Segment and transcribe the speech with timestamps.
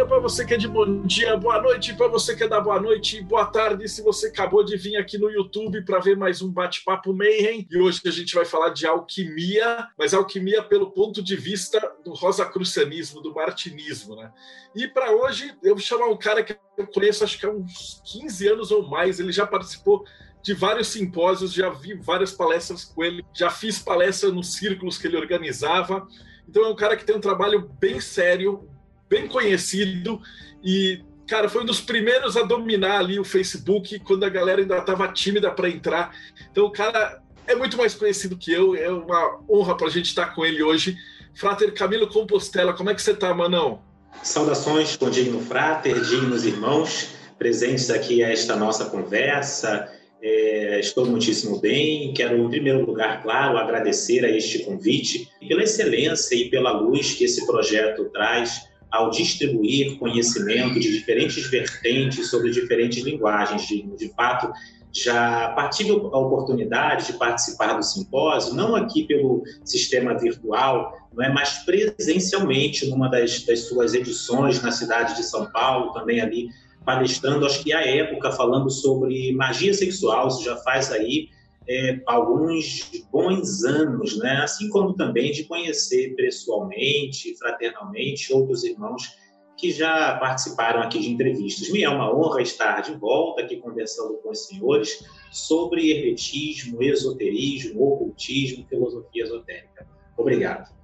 [0.00, 2.48] bom dia para você que é de bom dia, boa noite para você que é
[2.48, 6.16] da boa noite, boa tarde se você acabou de vir aqui no YouTube para ver
[6.16, 7.66] mais um bate-papo Mayhem.
[7.70, 12.14] E hoje a gente vai falar de alquimia, mas alquimia pelo ponto de vista do
[12.14, 14.32] rosacrucianismo, do martinismo, né?
[14.74, 18.00] E para hoje eu vou chamar um cara que eu conheço acho que há uns
[18.10, 20.04] 15 anos ou mais, ele já participou
[20.42, 25.06] de vários simpósios, já vi várias palestras com ele, já fiz palestra nos círculos que
[25.06, 26.08] ele organizava.
[26.48, 28.66] Então é um cara que tem um trabalho bem sério,
[29.10, 30.22] bem conhecido
[30.64, 34.78] e cara, foi um dos primeiros a dominar ali o Facebook quando a galera ainda
[34.78, 36.12] estava tímida para entrar.
[36.50, 40.06] Então, o cara é muito mais conhecido que eu, é uma honra para a gente
[40.06, 40.96] estar com ele hoje.
[41.32, 43.80] Frater Camilo Compostela, como é que você está, Manão?
[44.24, 49.88] Saudações, condigno Frater, dignos irmãos, presentes aqui a esta nossa conversa.
[50.20, 52.12] É, estou muitíssimo bem.
[52.12, 57.24] Quero, em primeiro lugar, claro, agradecer a este convite pela excelência e pela luz que
[57.24, 63.66] esse projeto traz ao distribuir conhecimento de diferentes vertentes sobre diferentes linguagens.
[63.66, 64.52] De, de fato,
[64.92, 71.32] já tive a oportunidade de participar do simpósio, não aqui pelo sistema virtual, não é,
[71.32, 76.48] mas presencialmente numa das, das suas edições na cidade de São Paulo, também ali
[76.84, 81.28] palestrando, acho que à época, falando sobre magia sexual, isso já faz aí
[81.68, 84.40] é, alguns bons anos, né?
[84.42, 89.18] assim como também de conhecer pessoalmente, fraternalmente, outros irmãos
[89.56, 91.70] que já participaram aqui de entrevistas.
[91.70, 97.82] Me é uma honra estar de volta aqui conversando com os senhores sobre hermetismo, esoterismo,
[97.82, 99.86] ocultismo, filosofia esotérica.
[100.16, 100.74] Obrigado.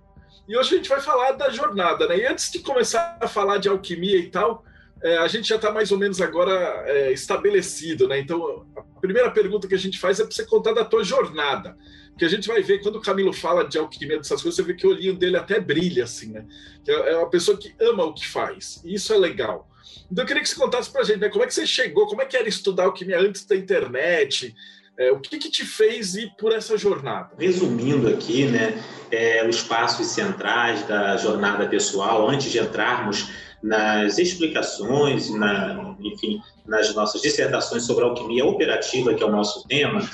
[0.47, 2.19] E hoje a gente vai falar da jornada, né?
[2.19, 4.63] E antes de começar a falar de alquimia e tal,
[5.03, 6.53] é, a gente já está mais ou menos agora
[6.87, 8.19] é, estabelecido, né?
[8.19, 11.77] Então, a primeira pergunta que a gente faz é para você contar da tua jornada.
[12.19, 14.73] Que a gente vai ver, quando o Camilo fala de alquimia, dessas coisas, você vê
[14.73, 16.47] que o olhinho dele até brilha, assim, né?
[16.89, 18.81] É, é uma pessoa que ama o que faz.
[18.85, 19.69] E isso é legal.
[20.11, 21.29] Então, eu queria que você contasse para a gente, né?
[21.29, 22.07] Como é que você chegou?
[22.07, 24.55] Como é que era estudar alquimia antes da internet?
[24.99, 27.31] É, o que, que, te fez ir por essa jornada?
[27.39, 33.29] Resumindo aqui, né, é, os passos centrais da jornada pessoal, antes de entrarmos
[33.67, 40.09] nas explicações, na, enfim, nas nossas dissertações sobre alquimia operativa, que é o nosso tema,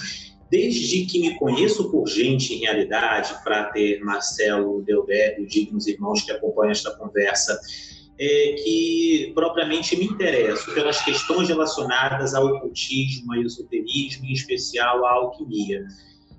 [0.51, 6.33] desde que me conheço por gente em realidade, para ter Marcelo Delberto, dignos irmãos que
[6.33, 7.61] acompanham esta conversa,
[8.19, 15.13] é, que propriamente me interesso pelas questões relacionadas ao ocultismo, ao esoterismo, em especial à
[15.13, 15.85] alquimia.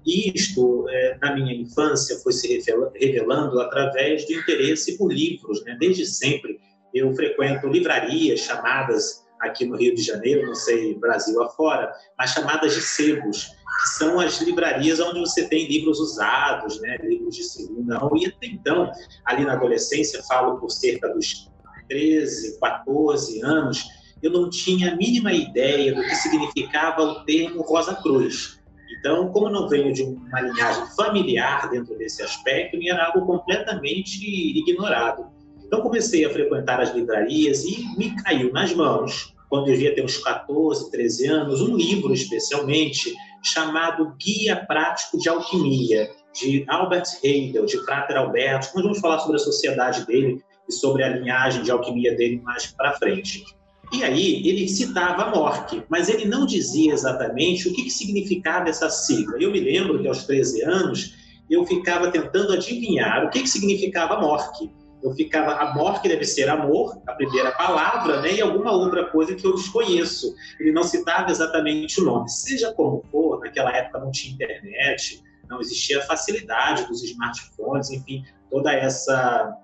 [0.05, 2.59] Isto, é, na minha infância, foi se
[2.95, 5.77] revelando através do interesse por livros, né?
[5.79, 6.59] desde sempre
[6.93, 12.73] eu frequento livrarias chamadas aqui no Rio de Janeiro, não sei Brasil afora, mas chamadas
[12.73, 17.99] de sebos, que são as livrarias onde você tem livros usados, né, livros de segunda
[17.99, 18.15] mão.
[18.15, 18.91] E até então,
[19.25, 21.51] ali na adolescência, falo por cerca dos
[21.89, 23.83] 13, 14 anos,
[24.21, 28.61] eu não tinha a mínima ideia do que significava o termo Rosa Cruz.
[28.99, 35.32] Então, como não venho de uma linhagem familiar dentro desse aspecto, era algo completamente ignorado.
[35.73, 40.05] Então comecei a frequentar as livrarias e me caiu nas mãos, quando eu devia ter
[40.05, 43.11] uns 14, 13 anos, um livro especialmente
[43.43, 48.69] chamado Guia Prático de Alquimia, de Albert Heidel, de Frater Alberto.
[48.75, 52.67] Nós vamos falar sobre a sociedade dele e sobre a linhagem de alquimia dele mais
[52.67, 53.43] para frente.
[53.91, 58.91] E aí ele citava Mork, mas ele não dizia exatamente o que, que significava essa
[58.91, 59.41] sigla.
[59.41, 61.15] Eu me lembro que aos 13 anos
[61.49, 64.69] eu ficava tentando adivinhar o que, que significava Mork
[65.03, 69.35] eu ficava, amor que deve ser amor, a primeira palavra, né, e alguma outra coisa
[69.35, 70.33] que eu desconheço.
[70.59, 72.29] Ele não citava exatamente o nome.
[72.29, 78.23] Seja como for, naquela época não tinha internet, não existia a facilidade dos smartphones, enfim,
[78.49, 79.57] toda essa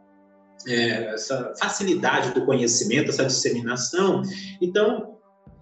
[0.68, 4.21] é, essa facilidade do conhecimento, essa disseminação.
[4.62, 5.18] Então,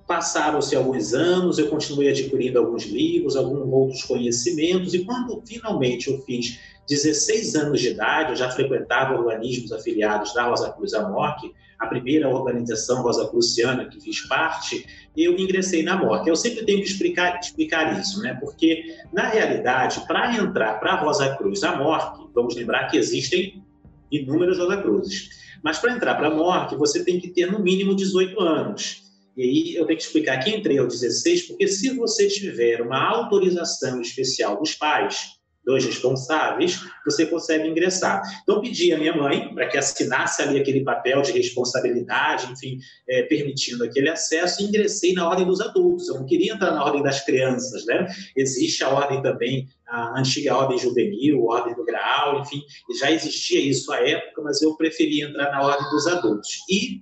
[0.07, 6.19] passaram-se alguns anos, eu continuei adquirindo alguns livros, alguns outros conhecimentos, e quando finalmente eu
[6.23, 11.85] fiz 16 anos de idade, eu já frequentava organismos afiliados da Rosa Cruz Amorque, a
[11.85, 14.85] primeira organização Rosa Cruciana que fiz parte,
[15.15, 16.27] eu ingressei na MORC.
[16.27, 18.35] Eu sempre tenho que explicar, explicar isso, né?
[18.39, 23.63] porque, na realidade, para entrar para a Rosa Cruz Amorque, vamos lembrar que existem
[24.11, 25.29] inúmeras Rosa Cruzes,
[25.63, 29.03] mas para entrar para a MORC, você tem que ter no mínimo 18 anos.
[29.35, 33.07] E aí eu tenho que explicar que entrei aos 16, porque se você tiver uma
[33.07, 35.36] autorização especial dos pais,
[35.67, 38.21] dois responsáveis, você consegue ingressar.
[38.41, 43.23] Então, pedi à minha mãe para que assinasse ali aquele papel de responsabilidade, enfim, é,
[43.23, 46.07] permitindo aquele acesso, e ingressei na ordem dos adultos.
[46.07, 48.07] Eu não queria entrar na ordem das crianças, né?
[48.35, 52.63] Existe a ordem também, a antiga ordem juvenil, ordem do Graal, enfim,
[52.97, 56.49] já existia isso à época, mas eu preferi entrar na ordem dos adultos.
[56.69, 57.01] E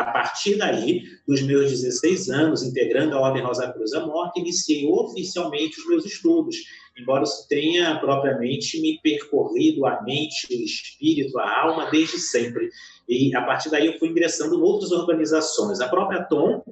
[0.00, 4.86] a partir daí, dos meus 16 anos, integrando a Ordem Rosa Cruz à Morte, iniciei
[4.86, 6.56] oficialmente os meus estudos
[7.00, 12.68] embora isso tenha propriamente me percorrido a mente, o espírito, a alma desde sempre.
[13.08, 15.80] E a partir daí eu fui ingressando em outras organizações.
[15.80, 16.62] A própria Tom,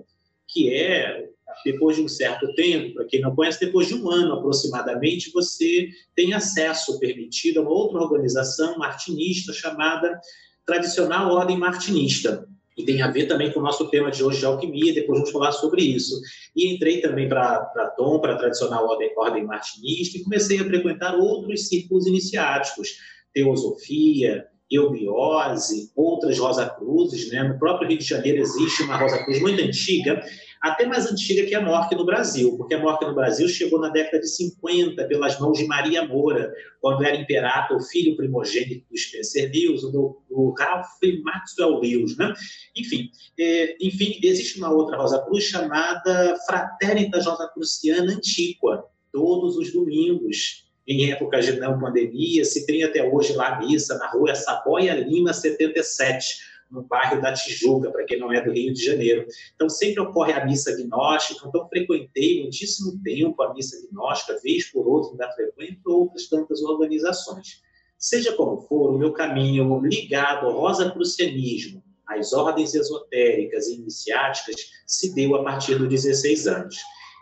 [0.47, 1.29] que é
[1.65, 5.89] depois de um certo tempo, para quem não conhece, depois de um ano aproximadamente, você
[6.15, 10.21] tem acesso permitido a uma outra organização martinista chamada
[10.65, 12.47] Tradicional Ordem Martinista
[12.79, 15.33] e tem a ver também com o nosso tema de hoje de alquimia, depois vamos
[15.33, 16.15] falar sobre isso.
[16.55, 21.17] E entrei também para Tom, para a tradicional ordem, ordem martinista, e comecei a frequentar
[21.17, 22.91] outros círculos iniciáticos,
[23.35, 27.31] teosofia, eubiose, outras Rosa Cruzes.
[27.33, 27.43] Né?
[27.43, 30.23] No próprio Rio de Janeiro existe uma Rosa Cruz muito antiga,
[30.61, 33.89] até mais antiga que a Morte no Brasil, porque a Morte no Brasil chegou na
[33.89, 39.51] década de 50 pelas mãos de Maria Moura, quando era imperator, filho primogênito do Spencer
[39.53, 40.87] Lewis, do, do Ralph
[41.23, 42.33] Maxwell Lewis, né?
[42.77, 49.73] Enfim, é, enfim, existe uma outra Rosa Cruz chamada Fraternitas Rosa Cruciana Antiqua, todos os
[49.73, 54.95] domingos, em épocas de não pandemia, se tem até hoje lá missa na rua Saboia
[54.95, 56.39] Lima 77,
[56.71, 59.27] no bairro da Tijuca, para quem não é do Rio de Janeiro.
[59.55, 64.87] Então, sempre ocorre a missa gnóstica, então frequentei muitíssimo tempo a missa gnóstica, vez por
[64.87, 67.63] outra ainda frequento outras tantas organizações.
[67.97, 74.57] Seja como for, o meu caminho ligado ao rosacrucianismo, às ordens esotéricas e iniciáticas,
[74.87, 76.77] se deu a partir dos 16 anos.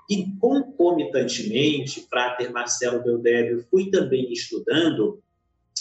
[0.09, 5.21] E concomitantemente, Frater Marcelo Deldébio, fui também estudando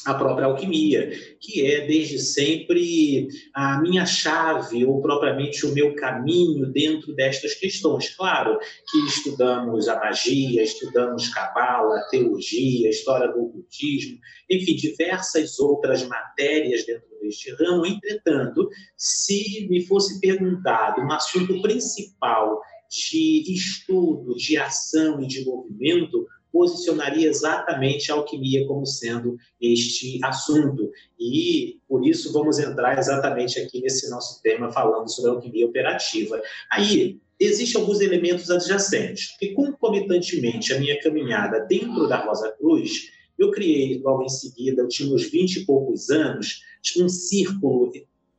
[0.05, 1.09] a própria alquimia,
[1.39, 8.15] que é desde sempre a minha chave ou propriamente o meu caminho dentro destas questões.
[8.15, 14.19] Claro que estudamos a magia, estudamos cabala, teologia, história do ocultismo,
[14.49, 17.85] enfim, diversas outras matérias dentro deste ramo.
[17.85, 26.25] Entretanto, se me fosse perguntado um assunto principal de estudo, de ação e de movimento,
[26.55, 30.89] posicionaria exatamente a alquimia como sendo este assunto.
[31.19, 36.41] E por isso vamos entrar exatamente aqui nesse nosso tema falando sobre a alquimia operativa.
[36.71, 43.51] Aí, existem alguns elementos adjacentes, que concomitantemente a minha caminhada dentro da Rosa Cruz, eu
[43.51, 46.61] criei logo em seguida, eu tinha uns 20 e poucos anos,
[46.97, 47.91] um círculo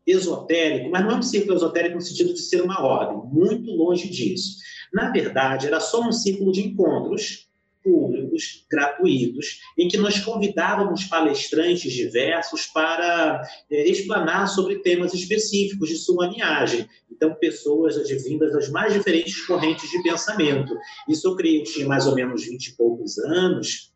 [0.06, 4.08] esotérico, mas não é um círculo esotérico no sentido de ser uma ordem, muito longe
[4.08, 4.56] disso.
[4.90, 7.45] Na verdade, era só um círculo de encontros
[7.86, 13.40] públicos, gratuitos, em que nós convidávamos palestrantes diversos para
[13.70, 16.88] é, explanar sobre temas específicos de sua linhagem.
[17.08, 20.76] Então, pessoas advindas das mais diferentes correntes de pensamento.
[21.08, 23.92] Isso eu creio que tinha mais ou menos 20 e poucos anos,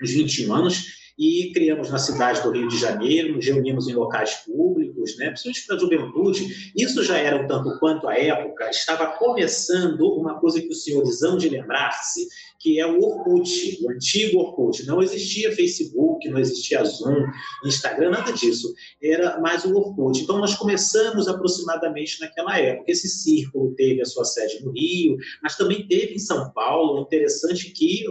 [0.00, 4.34] uns 21 anos, e criamos na cidade do Rio de Janeiro, nos reunimos em locais
[4.44, 6.72] públicos, né, principalmente para a juventude.
[6.76, 11.22] Isso já era um tanto quanto à época, estava começando uma coisa que os senhores
[11.22, 14.84] hão de lembrar-se, que é o Orkut, o antigo Orkut.
[14.86, 17.26] Não existia Facebook, não existia Zoom,
[17.64, 18.72] Instagram, nada disso.
[19.02, 20.20] Era mais o Orkut.
[20.20, 22.90] Então, nós começamos aproximadamente naquela época.
[22.90, 27.02] Esse círculo teve a sua sede no Rio, mas também teve em São Paulo.
[27.02, 28.04] Interessante que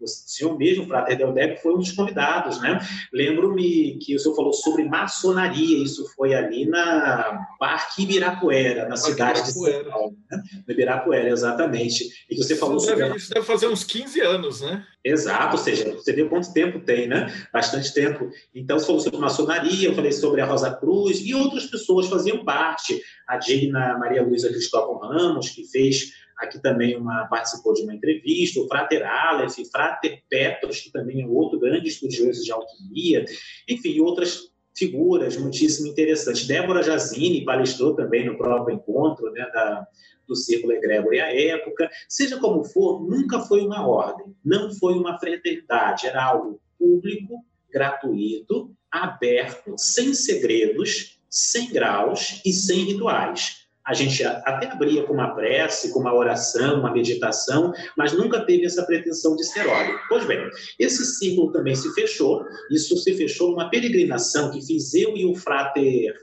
[0.00, 2.78] o senhor mesmo, Frater Deldeb, foi um dos convidados, né?
[3.12, 9.00] Lembro-me que o senhor falou sobre maçonaria, isso foi ali na Parque Ibirapuera, na Parque
[9.00, 9.78] cidade Ibirapuera.
[9.78, 10.42] de São Paulo, né?
[10.66, 12.04] No Ibirapuera, exatamente.
[12.30, 13.16] E que você isso falou deve, sobre...
[13.16, 14.86] Isso deve fazer uns 15 anos, né?
[15.04, 17.32] Exato, ou seja, você vê quanto tempo tem, né?
[17.52, 18.30] Bastante tempo.
[18.54, 22.44] Então, você falou sobre maçonaria, eu falei sobre a Rosa Cruz, e outras pessoas faziam
[22.44, 23.00] parte.
[23.26, 28.60] A Digna Maria Luísa Cristóvão Ramos, que fez aqui também uma, participou de uma entrevista,
[28.60, 33.24] o Frater Aleph, Frater Petros, que também é outro grande estudioso de alquimia,
[33.68, 36.46] enfim, outras figuras muitíssimo interessantes.
[36.46, 39.86] Débora Jazini palestrou também no próprio encontro né, da,
[40.26, 41.90] do Círculo Egregor à época.
[42.08, 48.70] Seja como for, nunca foi uma ordem, não foi uma fraternidade, era algo público, gratuito,
[48.90, 55.90] aberto, sem segredos, sem graus e sem rituais a gente até abria com uma prece,
[55.94, 59.98] com uma oração, uma meditação, mas nunca teve essa pretensão de ser óleo.
[60.10, 60.46] Pois bem,
[60.78, 65.34] esse ciclo também se fechou, isso se fechou numa peregrinação que fiz eu e o
[65.34, 66.14] frater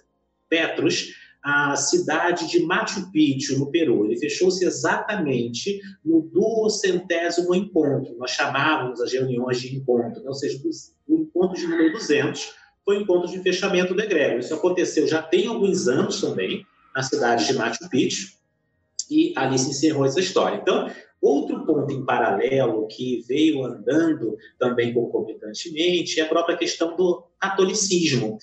[0.47, 4.05] Petrus a cidade de Machu Picchu, no Peru.
[4.05, 8.15] Ele fechou-se exatamente no duocentésimo encontro.
[8.17, 10.59] Nós chamávamos as reuniões de encontro, ou seja,
[11.07, 12.51] o encontro de número 200
[12.83, 14.39] foi o encontro de fechamento do egrégor.
[14.39, 16.65] Isso aconteceu já tem alguns anos também,
[16.95, 18.35] na cidade de Machu Picchu,
[19.09, 20.57] e ali se encerrou essa história.
[20.57, 20.89] Então,
[21.21, 28.37] outro ponto em paralelo que veio andando também concomitantemente é a própria questão do catolicismo.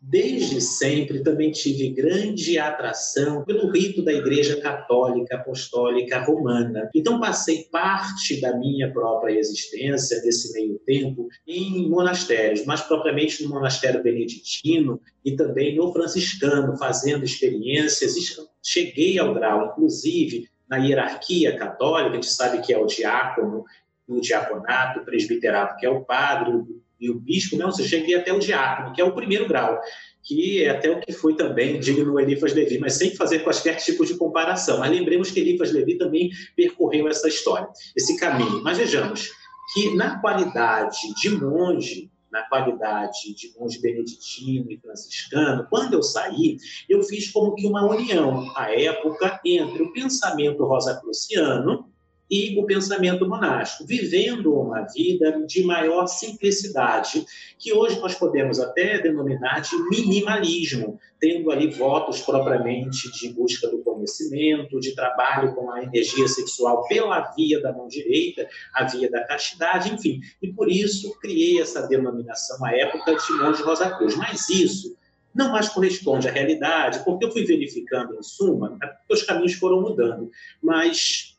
[0.00, 6.88] Desde sempre também tive grande atração pelo rito da Igreja Católica Apostólica Romana.
[6.94, 13.50] Então passei parte da minha própria existência desse meio tempo em monastérios, mais propriamente no
[13.50, 18.14] monastério beneditino e também no franciscano, fazendo experiências.
[18.62, 23.64] Cheguei ao grau, inclusive, na hierarquia católica, a gente sabe que é o diácono,
[24.06, 26.52] o diaconato, o presbiterato, que é o padre,
[27.00, 29.78] e o bispo, não, você cheguei até o diácono, que é o primeiro grau,
[30.22, 34.08] que é até o que foi também digno Elifas Levi, mas sem fazer quaisquer tipos
[34.08, 34.78] de comparação.
[34.78, 38.62] Mas lembremos que Elifas Levi também percorreu essa história, esse caminho.
[38.62, 39.30] Mas vejamos
[39.72, 46.58] que na qualidade de monge, na qualidade de monge beneditino e franciscano, quando eu saí,
[46.88, 51.88] eu fiz como que uma união, à época, entre o pensamento rosacruciano,
[52.30, 57.24] e o pensamento monástico, vivendo uma vida de maior simplicidade,
[57.58, 63.78] que hoje nós podemos até denominar de minimalismo, tendo ali votos propriamente de busca do
[63.78, 69.24] conhecimento, de trabalho com a energia sexual pela via da mão direita, a via da
[69.24, 70.20] castidade, enfim.
[70.42, 74.14] E por isso criei essa denominação à época de Monte Rosa Cruz.
[74.16, 74.96] Mas isso
[75.34, 79.54] não mais corresponde à realidade, porque eu fui verificando, em suma, é porque os caminhos
[79.54, 80.30] foram mudando,
[80.60, 81.37] mas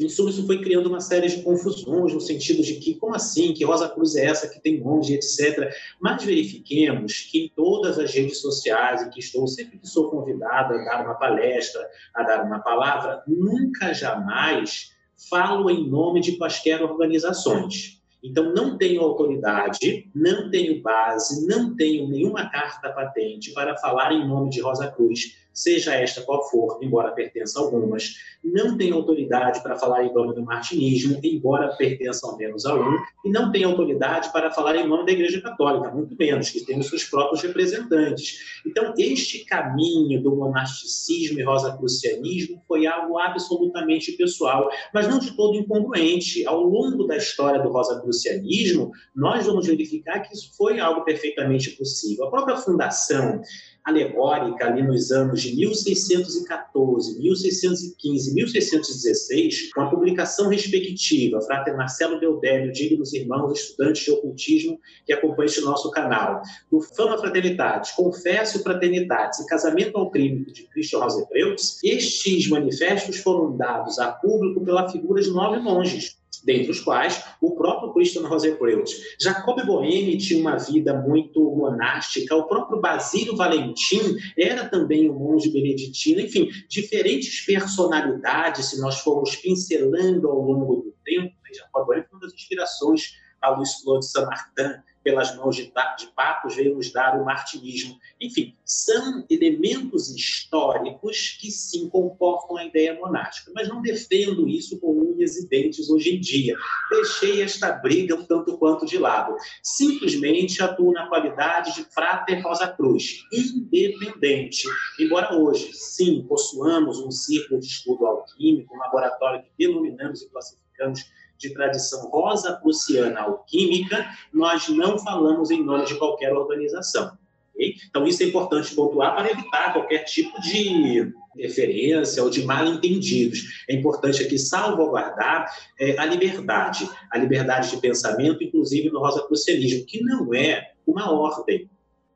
[0.00, 3.54] em suma, isso foi criando uma série de confusões, no sentido de que, como assim,
[3.54, 5.72] que Rosa Cruz é essa que tem monge, etc.
[6.00, 10.74] Mas verifiquemos que em todas as redes sociais em que estou, sempre que sou convidado
[10.74, 14.92] a dar uma palestra, a dar uma palavra, nunca, jamais
[15.30, 17.96] falo em nome de quaisquer organizações.
[18.22, 24.26] Então, não tenho autoridade, não tenho base, não tenho nenhuma carta patente para falar em
[24.26, 29.62] nome de Rosa Cruz seja esta qual for, embora pertença a algumas, não tem autoridade
[29.62, 33.64] para falar em nome do martinismo, embora pertença ao menos a um, e não tem
[33.64, 37.42] autoridade para falar em nome da Igreja Católica, muito menos, que tem os seus próprios
[37.42, 38.60] representantes.
[38.66, 45.56] Então, este caminho do monasticismo e rosacrucianismo foi algo absolutamente pessoal, mas não de todo
[45.56, 46.46] incongruente.
[46.46, 52.26] Ao longo da história do rosacrucianismo, nós vamos verificar que isso foi algo perfeitamente possível.
[52.26, 53.40] A própria fundação
[53.86, 62.72] alegórica ali nos anos de 1614, 1615, 1616, com a publicação respectiva, Frater Marcelo Deodélio,
[62.72, 69.38] dignos irmãos, estudantes de ocultismo que acompanham este nosso canal, do Fama Fraternidades, Confesso Fraternidades
[69.38, 75.22] e Casamento ao Crime de Christian Rosepreutz, estes manifestos foram dados a público pela figura
[75.22, 78.90] de nove monges, dentre os quais o próprio Christian Rosepreut.
[79.20, 85.50] Jacob Boheme tinha uma vida muito monástica, o próprio Basílio Valentim era também um monge
[85.50, 91.50] beneditino, enfim, diferentes personalidades, se nós formos pincelando ao longo do tempo, né?
[91.52, 96.56] Jacob Boheme foi uma das inspirações a Luiz Claude Saint-Martin, pelas mãos de, de papos,
[96.56, 97.96] veio nos dar o martinismo.
[98.20, 104.95] Enfim, são elementos históricos que sim comportam a ideia monástica, mas não defendo isso com
[105.16, 106.56] unhas e dentes hoje em dia.
[106.90, 109.34] Deixei esta briga um tanto quanto de lado.
[109.62, 114.68] Simplesmente atuo na qualidade de frater Rosa Cruz, independente.
[115.00, 121.10] Embora hoje, sim, possuamos um círculo de estudo alquímico, um laboratório que denominamos e classificamos
[121.38, 127.16] de tradição rosa-prussiana alquímica, nós não falamos em nome de qualquer organização.
[127.54, 127.74] Okay?
[127.88, 133.64] Então, isso é importante pontuar para evitar qualquer tipo de referência ou de mal-entendidos.
[133.68, 135.46] É importante aqui salvaguardar
[135.78, 141.68] é, a liberdade, a liberdade de pensamento, inclusive no rosacrucianismo, que não é uma ordem,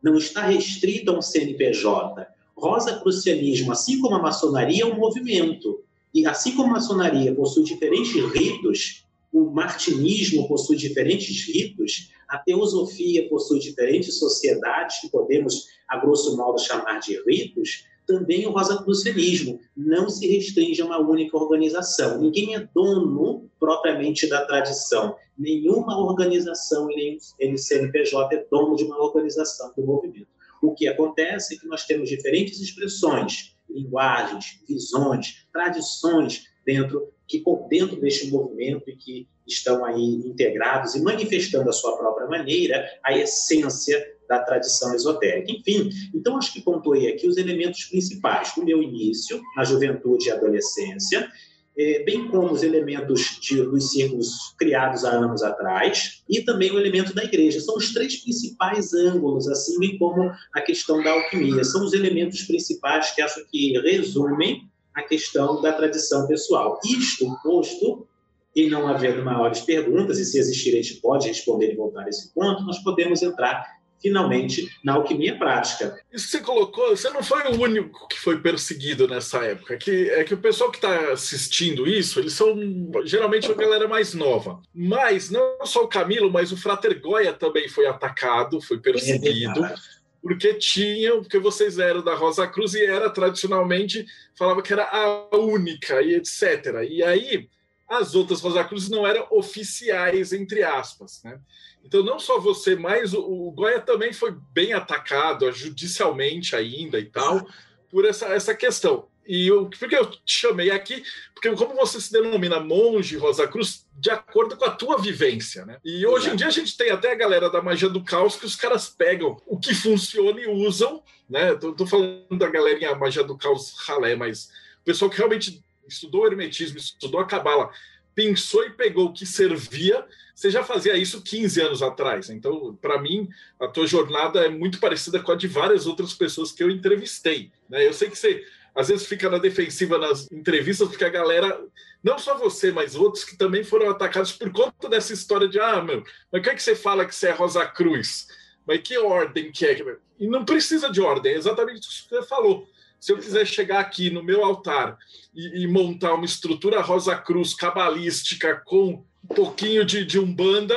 [0.02, 2.26] não está restrito a um CNPJ.
[2.56, 5.82] Rosacrucianismo, assim como a maçonaria, é um movimento.
[6.12, 13.28] E assim como a maçonaria possui diferentes ritos, o martinismo possui diferentes ritos, a teosofia
[13.28, 20.08] possui diferentes sociedades que podemos, a grosso modo, chamar de ritos, também o rosacrucianismo não
[20.08, 22.20] se restringe a uma única organização.
[22.20, 25.14] Ninguém é dono propriamente da tradição.
[25.38, 30.26] Nenhuma organização e nenhum CNPJ é dono de uma organização do movimento.
[30.60, 38.00] O que acontece é que nós temos diferentes expressões, linguagens, visões, tradições dentro que dentro
[38.00, 44.04] deste movimento e que estão aí integrados e manifestando a sua própria maneira a essência
[44.30, 45.50] da tradição esotérica.
[45.50, 50.30] Enfim, então acho que pontuei aqui os elementos principais do meu início, na juventude e
[50.30, 51.28] adolescência,
[51.76, 56.78] é, bem como os elementos de, dos círculos criados há anos atrás, e também o
[56.78, 57.60] elemento da igreja.
[57.60, 61.64] São os três principais ângulos, assim bem como a questão da alquimia.
[61.64, 64.62] São os elementos principais que acho que resumem
[64.94, 66.78] a questão da tradição pessoal.
[66.84, 68.06] Isto posto,
[68.54, 72.08] e não havendo maiores perguntas, e se existir, a gente pode responder e voltar a
[72.08, 76.00] esse ponto, nós podemos entrar finalmente na alquimia prática.
[76.12, 79.76] Isso que você colocou, você não foi o único que foi perseguido nessa época.
[79.76, 82.56] Que, é que o pessoal que está assistindo isso, eles são
[83.04, 84.60] geralmente a galera mais nova.
[84.74, 89.64] Mas não só o Camilo, mas o Frater Goya também foi atacado, foi perseguido.
[89.64, 89.74] É
[90.22, 94.04] porque tinham, porque vocês eram da Rosa Cruz e era tradicionalmente
[94.36, 96.86] falava que era a única e etc.
[96.88, 97.48] E aí
[97.90, 101.40] as outras Rosa Cruzes não eram oficiais entre aspas, né?
[101.84, 107.06] Então, não só você, mas o, o Goya também foi bem atacado judicialmente ainda e
[107.06, 107.44] tal,
[107.90, 109.08] por essa, essa questão.
[109.26, 111.02] E eu, por que eu te chamei aqui?
[111.34, 115.78] Porque como você se denomina monge Rosa Cruz, de acordo com a tua vivência, né?
[115.84, 118.46] E hoje em dia a gente tem até a galera da magia do caos que
[118.46, 121.54] os caras pegam o que funciona e usam, né?
[121.54, 126.26] Tô, tô falando da galerinha magia do caos ralé, mas o pessoal que realmente estudou
[126.26, 127.70] hermetismo, estudou a cabala,
[128.14, 130.06] pensou e pegou o que servia
[130.40, 132.30] você já fazia isso 15 anos atrás.
[132.30, 133.28] Então, para mim,
[133.60, 137.52] a tua jornada é muito parecida com a de várias outras pessoas que eu entrevistei.
[137.68, 137.86] Né?
[137.86, 138.42] Eu sei que você
[138.74, 141.62] às vezes fica na defensiva nas entrevistas, porque a galera,
[142.02, 145.82] não só você, mas outros que também foram atacados por conta dessa história de ah,
[145.82, 148.26] meu, mas que é que você fala que você é Rosa Cruz?
[148.66, 149.96] Mas que ordem que é?
[150.18, 152.66] E não precisa de ordem, é exatamente isso que você falou.
[153.00, 154.98] Se eu quiser chegar aqui no meu altar
[155.34, 160.76] e, e montar uma estrutura Rosa Cruz cabalística com um pouquinho de, de Umbanda,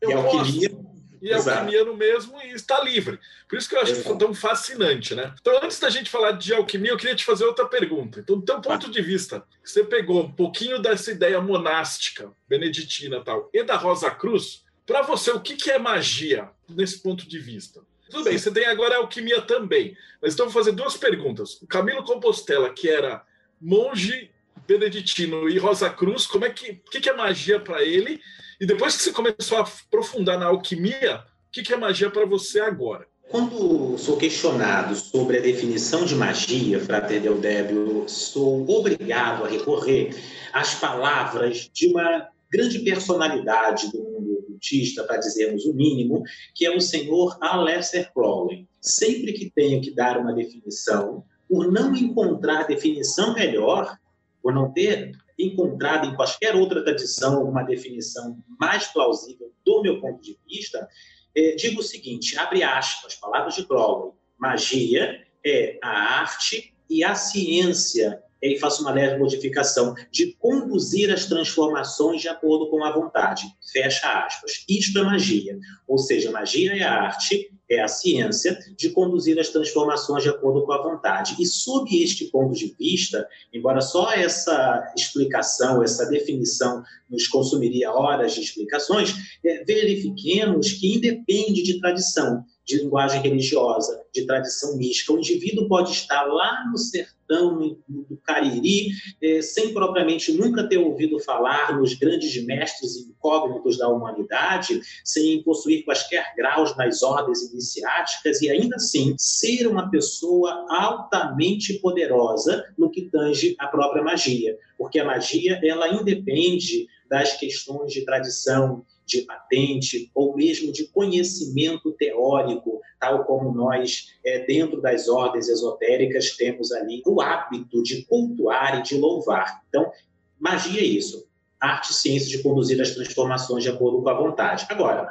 [0.00, 0.70] eu e alquimia.
[0.70, 0.86] posso.
[1.20, 3.18] E alquimia no mesmo e está livre.
[3.48, 4.18] Por isso que eu acho Exato.
[4.18, 5.34] tão fascinante, né?
[5.40, 8.20] Então, antes da gente falar de alquimia, eu queria te fazer outra pergunta.
[8.20, 13.50] Então, do teu ponto de vista, você pegou um pouquinho dessa ideia monástica, beneditina tal,
[13.52, 17.82] e da Rosa Cruz, para você, o que, que é magia nesse ponto de vista?
[18.10, 19.96] Tudo bem, você tem agora a alquimia também.
[20.22, 21.60] Mas então, vou fazer duas perguntas.
[21.60, 23.24] O Camilo Compostela, que era
[23.60, 24.30] monge
[24.66, 28.20] beneditino e Rosa Cruz, como é que, que, que é magia para ele?
[28.60, 32.26] E depois que você começou a aprofundar na alquimia, o que, que é magia para
[32.26, 33.06] você agora?
[33.28, 40.10] Quando sou questionado sobre a definição de magia, Frater Del Débio, sou obrigado a recorrer
[40.52, 46.22] às palavras de uma grande personalidade do mundo ocultista, para dizermos o mínimo,
[46.54, 48.66] que é o senhor Aleister Crowley.
[48.80, 53.96] Sempre que tenho que dar uma definição, por não encontrar definição melhor,
[54.42, 60.22] por não ter encontrado em qualquer outra tradição uma definição mais plausível do meu ponto
[60.22, 60.88] de vista,
[61.36, 67.14] é, digo o seguinte, abre aspas, palavras de Crowley, magia é a arte e a
[67.14, 73.44] ciência, e faço uma leve modificação, de conduzir as transformações de acordo com a vontade,
[73.72, 74.64] fecha aspas.
[74.68, 79.48] Isto é magia, ou seja, magia é a arte é a ciência de conduzir as
[79.48, 81.34] transformações de acordo com a vontade.
[81.38, 88.34] E sob este ponto de vista, embora só essa explicação, essa definição nos consumiria horas
[88.34, 95.12] de explicações, é, verifiquemos que independe de tradição de linguagem religiosa, de tradição mística.
[95.12, 98.88] O indivíduo pode estar lá no sertão do Cariri,
[99.20, 105.84] eh, sem propriamente nunca ter ouvido falar nos grandes mestres incógnitos da humanidade, sem possuir
[105.84, 113.10] quaisquer graus nas ordens iniciáticas e ainda assim ser uma pessoa altamente poderosa no que
[113.10, 120.10] tange a própria magia, porque a magia ela independe das questões de tradição, de patente
[120.14, 127.02] ou mesmo de conhecimento teórico, tal como nós, é, dentro das ordens esotéricas, temos ali
[127.06, 129.62] o hábito de cultuar e de louvar.
[129.68, 129.90] Então,
[130.38, 131.26] magia é isso.
[131.60, 134.66] Arte e ciência de conduzir as transformações de acordo com a vontade.
[134.68, 135.08] Agora,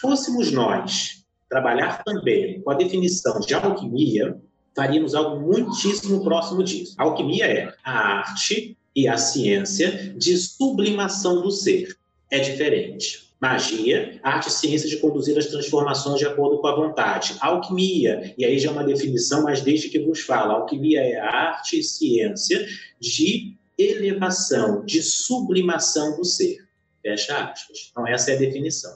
[0.00, 4.38] fôssemos nós trabalhar também com a definição de alquimia,
[4.74, 6.94] faríamos algo muitíssimo próximo disso.
[6.98, 11.96] A alquimia é a arte e a ciência de sublimação do ser.
[12.30, 13.25] É diferente.
[13.40, 17.36] Magia, arte e ciência de conduzir as transformações de acordo com a vontade.
[17.40, 21.78] Alquimia, e aí já é uma definição, mas desde que vos falo, alquimia é arte
[21.78, 22.66] e ciência
[22.98, 26.66] de elevação, de sublimação do ser.
[27.02, 27.88] Fecha aspas.
[27.90, 28.92] Então, essa é a definição.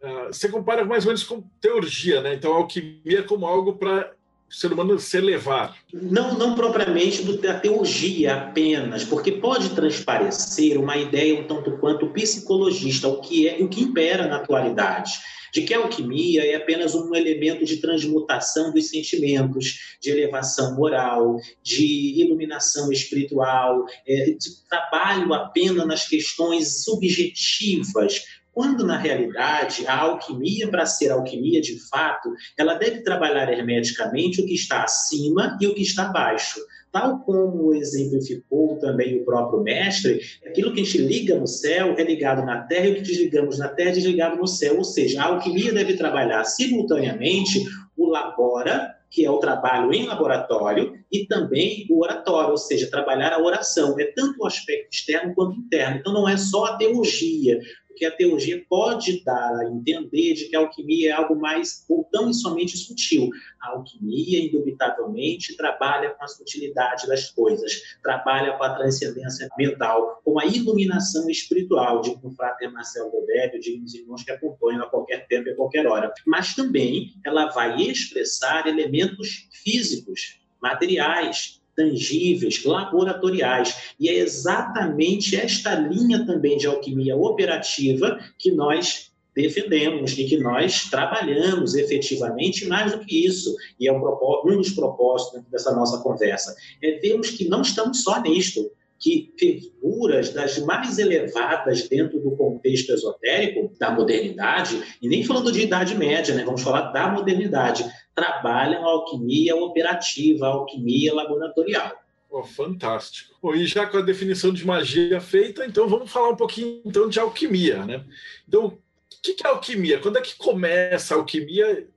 [0.00, 2.34] Uh, você compara mais ou menos com teurgia, né?
[2.34, 4.14] Então, alquimia como algo para
[4.50, 5.76] ser humano se elevar.
[5.92, 13.08] Não, não propriamente da teologia apenas, porque pode transparecer uma ideia um tanto quanto psicologista,
[13.08, 15.12] o que é o que impera na atualidade.
[15.52, 21.36] de que a alquimia é apenas um elemento de transmutação dos sentimentos, de elevação moral,
[21.60, 30.68] de iluminação espiritual, é, de trabalho apenas nas questões subjetivas, quando na realidade a alquimia,
[30.68, 35.74] para ser alquimia de fato, ela deve trabalhar hermeticamente o que está acima e o
[35.74, 36.60] que está abaixo
[36.92, 42.02] tal como exemplificou também o próprio mestre, aquilo que a gente liga no céu é
[42.02, 44.76] ligado na terra e o que desligamos na terra é desligado no céu.
[44.76, 47.64] Ou seja, a alquimia deve trabalhar simultaneamente
[47.96, 53.32] o labora, que é o trabalho em laboratório, e também o oratório, ou seja, trabalhar
[53.32, 53.98] a oração.
[53.98, 55.98] É tanto o aspecto externo quanto interno.
[55.98, 60.56] Então, não é só a teologia, porque a teologia pode dar a entender de que
[60.56, 63.28] a alquimia é algo mais ou tão e somente sutil.
[63.60, 70.38] A alquimia, indubitavelmente, trabalha com a sutilidade das coisas, trabalha com a transcendência mental, com
[70.38, 75.26] a iluminação espiritual, de o frater Marcel Godébio, de os irmãos que acompanham a qualquer
[75.26, 76.12] tempo e a qualquer hora.
[76.26, 83.94] Mas também ela vai expressar elementos físicos, materiais, tangíveis, laboratoriais.
[83.98, 90.90] E é exatamente esta linha também de alquimia operativa que nós defendemos e que nós
[90.90, 94.02] trabalhamos efetivamente mais do que isso, e é um,
[94.44, 100.30] um dos propósitos dessa nossa conversa, é vermos que não estamos só nisto, que figuras
[100.30, 106.34] das mais elevadas dentro do contexto esotérico da modernidade, e nem falando de Idade Média,
[106.34, 106.44] né?
[106.44, 107.82] vamos falar da modernidade,
[108.20, 111.98] trabalham a alquimia operativa, a alquimia laboratorial.
[112.28, 113.34] Oh, fantástico.
[113.42, 117.08] Bom, e já com a definição de magia feita, então vamos falar um pouquinho então
[117.08, 118.04] de alquimia, né?
[118.46, 118.78] Então, o
[119.22, 119.98] que é alquimia?
[119.98, 121.88] Quando é que começa a alquimia?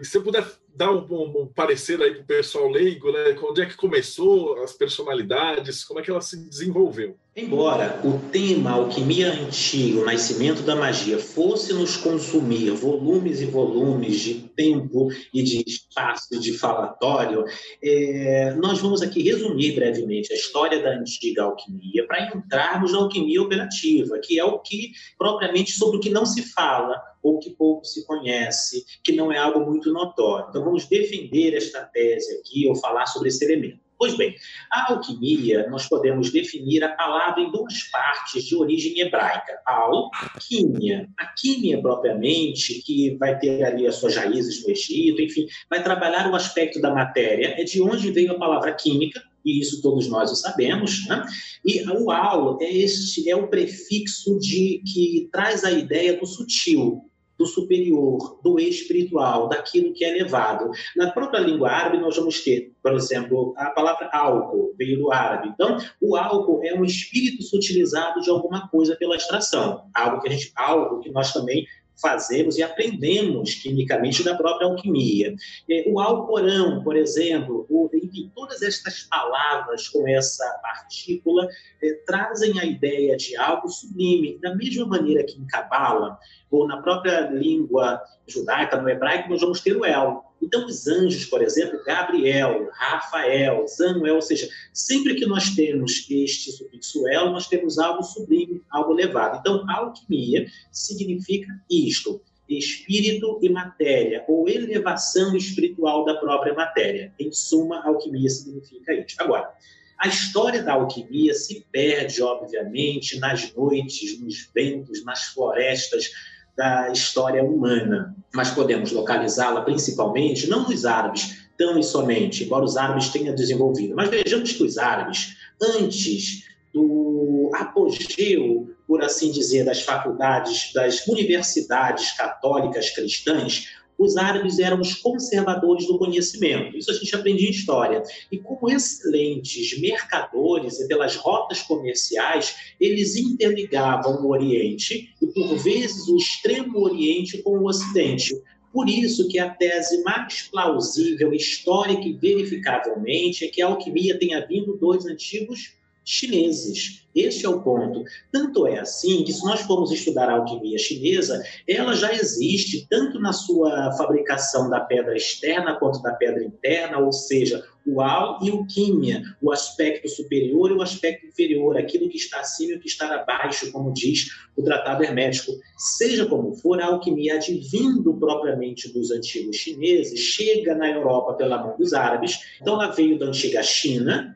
[0.00, 0.44] se você puder
[0.76, 3.36] dar um, um, parecer aí para o pessoal leigo, né?
[3.42, 7.16] Onde é que começou as personalidades, como é que ela se desenvolveu?
[7.36, 14.20] Embora o tema alquimia antiga, o nascimento da magia, fosse nos consumir volumes e volumes
[14.20, 17.44] de tempo e de espaço de falatório,
[17.82, 23.42] é, nós vamos aqui resumir brevemente a história da antiga alquimia para entrarmos na alquimia
[23.42, 27.84] operativa, que é o que propriamente sobre o que não se fala ou que pouco
[27.86, 30.46] se conhece, que não é algo muito notório.
[30.50, 33.82] Então vamos defender esta tese aqui ou falar sobre esse elemento.
[33.96, 34.34] Pois bem,
[34.70, 39.58] a alquimia, nós podemos definir a palavra em duas partes de origem hebraica.
[39.64, 45.82] Alquimia, a químia propriamente, que vai ter ali as suas raízes no Egito, enfim, vai
[45.82, 50.08] trabalhar o aspecto da matéria, é de onde veio a palavra química, e isso todos
[50.08, 51.24] nós o sabemos, né?
[51.64, 57.10] E o al é este é o prefixo de que traz a ideia do sutil,
[57.38, 60.70] do superior, do espiritual, daquilo que é elevado.
[60.96, 65.50] Na própria língua árabe, nós vamos ter, por exemplo, a palavra álcool, veio do árabe.
[65.52, 70.32] Então, o álcool é um espírito sutilizado de alguma coisa pela extração, algo que a
[70.32, 71.66] gente, algo que nós também
[72.00, 75.34] fazemos e aprendemos quimicamente da própria alquimia.
[75.70, 81.48] É, o Alcorão, por exemplo, o, enfim, todas estas palavras com essa partícula
[81.82, 86.18] é, trazem a ideia de algo sublime, da mesma maneira que em Cabala,
[86.50, 90.24] ou na própria língua judaica, no hebraico, nós vamos ter o El.
[90.44, 96.52] Então, os anjos, por exemplo, Gabriel, Rafael, Samuel, ou seja, sempre que nós temos este
[96.52, 99.38] sufixo El, nós temos algo sublime, algo elevado.
[99.40, 107.12] Então, alquimia significa isto, espírito e matéria, ou elevação espiritual da própria matéria.
[107.18, 109.16] Em suma, alquimia significa isso.
[109.18, 109.50] Agora,
[109.98, 116.10] a história da alquimia se perde, obviamente, nas noites, nos ventos, nas florestas,
[116.56, 122.76] da história humana, mas podemos localizá-la principalmente não nos árabes, tão e somente, embora os
[122.76, 129.82] árabes tenham desenvolvido, mas vejamos que os árabes, antes do apogeu, por assim dizer, das
[129.82, 136.76] faculdades, das universidades católicas cristãs, os árabes eram os conservadores do conhecimento.
[136.76, 138.02] Isso a gente aprende em história.
[138.30, 146.08] E como excelentes mercadores e pelas rotas comerciais, eles interligavam o Oriente e, por vezes,
[146.08, 148.34] o Extremo Oriente com o Ocidente.
[148.72, 154.44] Por isso que a tese mais plausível, histórica e verificavelmente é que a alquimia tenha
[154.44, 155.74] vindo dos antigos
[156.04, 157.04] chineses.
[157.14, 158.04] Este é o ponto.
[158.32, 163.20] Tanto é assim que, se nós formos estudar a alquimia chinesa, ela já existe tanto
[163.20, 168.50] na sua fabricação da pedra externa quanto da pedra interna, ou seja, o al e
[168.50, 172.80] o químia, o aspecto superior e o aspecto inferior, aquilo que está acima e o
[172.80, 175.52] que está abaixo, como diz o Tratado Hermético.
[175.76, 181.76] Seja como for, a alquimia advindo propriamente dos antigos chineses, chega na Europa pela mão
[181.76, 184.33] dos árabes, então ela veio da antiga China,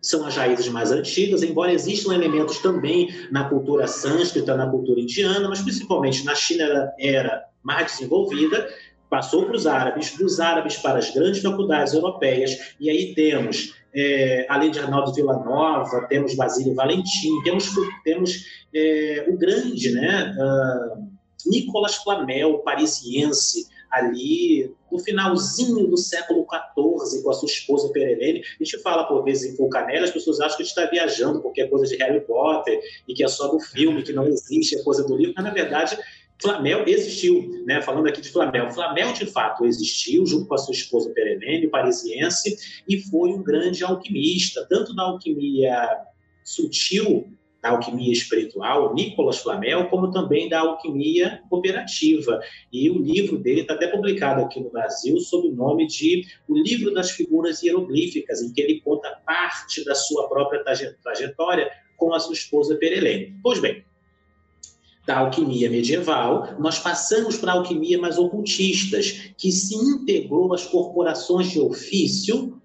[0.00, 5.48] são as raízes mais antigas, embora existam elementos também na cultura sânscrita, na cultura indiana,
[5.48, 8.68] mas principalmente na China era, era mais desenvolvida,
[9.10, 14.46] passou para os árabes, dos árabes para as grandes faculdades europeias, e aí temos, é,
[14.48, 17.70] além de Arnaldo Villanova, temos Basílio Valentim, temos,
[18.04, 21.08] temos é, o grande, né, uh,
[21.46, 28.40] Nicolas Flamel, parisiense, ali no finalzinho do século XIV, com a sua esposa Perelene.
[28.40, 31.40] A gente fala, por vezes, em Fulcanelli, as pessoas acham que a gente está viajando
[31.40, 34.76] porque é coisa de Harry Potter e que é só do filme, que não existe,
[34.76, 35.98] é coisa do livro, mas, na verdade,
[36.40, 37.82] Flamel existiu, né?
[37.82, 38.70] Falando aqui de Flamel.
[38.70, 42.56] Flamel, de fato, existiu junto com a sua esposa Perelene, parisiense,
[42.88, 45.98] e foi um grande alquimista, tanto na alquimia
[46.44, 52.40] sutil da alquimia espiritual, Nicolas Flamel, como também da alquimia operativa.
[52.72, 56.56] E o livro dele está até publicado aqui no Brasil sob o nome de O
[56.56, 60.62] Livro das Figuras Hieroglíficas, em que ele conta parte da sua própria
[61.02, 63.34] trajetória com a sua esposa Perelene.
[63.42, 63.84] Pois bem,
[65.04, 71.50] da alquimia medieval, nós passamos para a alquimia mais ocultistas, que se integrou às corporações
[71.50, 72.60] de ofício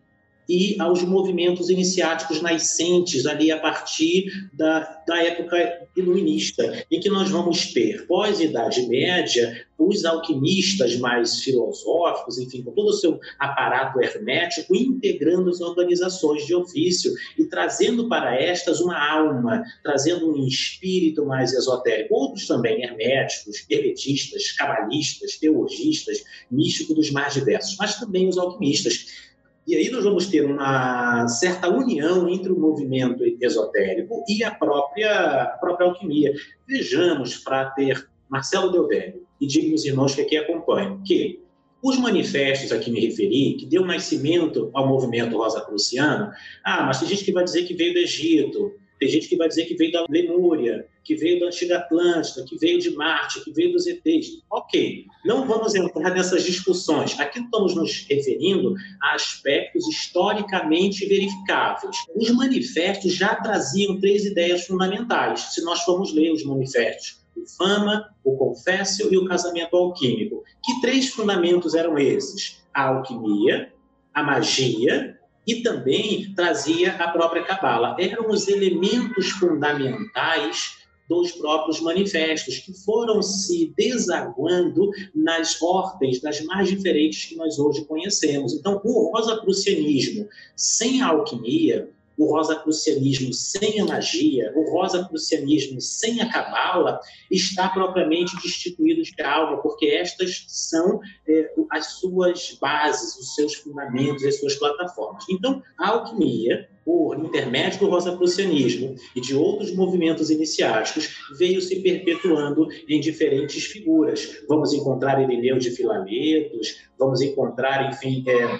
[0.48, 7.30] e aos movimentos iniciáticos nascentes ali a partir da, da época iluminista, em que nós
[7.30, 14.76] vamos ter, pós-Idade Média, os alquimistas mais filosóficos, enfim, com todo o seu aparato hermético,
[14.76, 21.54] integrando as organizações de ofício e trazendo para estas uma alma, trazendo um espírito mais
[21.54, 22.16] esotérico.
[22.16, 29.33] Outros também herméticos, hermetistas, cabalistas, teurgistas, místicos dos mais diversos, mas também os alquimistas
[29.66, 35.44] e aí nós vamos ter uma certa união entre o movimento esotérico e a própria,
[35.44, 36.34] a própria alquimia.
[36.68, 41.42] Vejamos, para ter Marcelo Deodélio e dignos irmãos que aqui acompanham, que
[41.82, 46.32] os manifestos a que me referi, que deu nascimento ao movimento Rosa Cruciano,
[46.64, 48.74] ah, mas tem gente que vai dizer que veio do Egito,
[49.04, 52.58] tem gente que vai dizer que veio da Lemúria, que veio da antiga Atlântida, que
[52.58, 54.42] veio de Marte, que veio dos ETs.
[54.50, 57.20] Ok, não vamos entrar nessas discussões.
[57.20, 61.98] Aqui estamos nos referindo a aspectos historicamente verificáveis.
[62.16, 67.22] Os manifestos já traziam três ideias fundamentais, se nós formos ler os manifestos.
[67.36, 70.46] O Fama, o Confécio e o Casamento Alquímico.
[70.64, 72.64] Que três fundamentos eram esses?
[72.74, 73.74] A alquimia,
[74.14, 77.96] a magia e também trazia a própria Cabala.
[78.00, 86.70] Eram os elementos fundamentais dos próprios manifestos, que foram se desaguando nas ordens das mais
[86.70, 88.54] diferentes que nós hoje conhecemos.
[88.54, 91.90] Então, o rosacrucianismo sem alquimia,
[92.24, 99.62] o rosacrucianismo sem a magia, o rosacrucianismo sem a cabala, está propriamente destituído de alma,
[99.62, 105.26] porque estas são é, as suas bases, os seus fundamentos, as suas plataformas.
[105.30, 112.68] Então, a alquimia, por intermédio do rosacrucianismo e de outros movimentos iniciáticos, veio se perpetuando
[112.90, 114.44] em diferentes figuras.
[114.48, 118.60] Vamos encontrar Irineu de Filametos, vamos encontrar, enfim, é,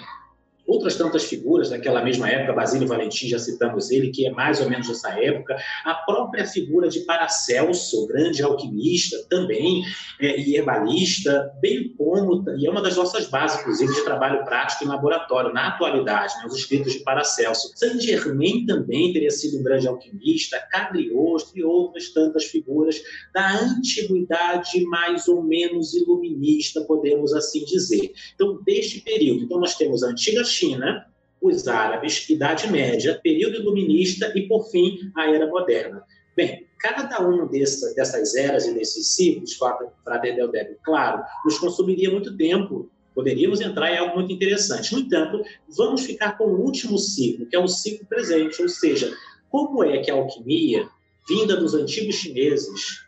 [0.66, 4.68] outras tantas figuras daquela mesma época, Basílio Valentim, já citamos ele, que é mais ou
[4.68, 9.84] menos dessa época, a própria figura de Paracelso, grande alquimista também,
[10.20, 14.84] é, e herbalista, bem como, e é uma das nossas bases, inclusive, de trabalho prático
[14.84, 17.72] em laboratório, na atualidade, né, os escritos de Paracelso.
[17.74, 23.00] Saint Germain também teria sido um grande alquimista, Cagliostro e outras tantas figuras
[23.34, 28.12] da antiguidade mais ou menos iluminista, podemos assim dizer.
[28.34, 31.06] Então, deste período, então nós temos a antiga China,
[31.40, 36.02] os árabes, Idade Média, período iluminista e, por fim, a Era Moderna.
[36.36, 42.10] Bem, cada uma dessa, dessas eras e desses ciclos, Frater Del Débio, claro, nos consumiria
[42.10, 42.90] muito tempo.
[43.14, 44.92] Poderíamos entrar em algo muito interessante.
[44.92, 45.42] No entanto,
[45.76, 49.14] vamos ficar com o último ciclo, que é o ciclo presente, ou seja,
[49.50, 50.88] como é que a alquimia,
[51.28, 53.04] vinda dos antigos chineses,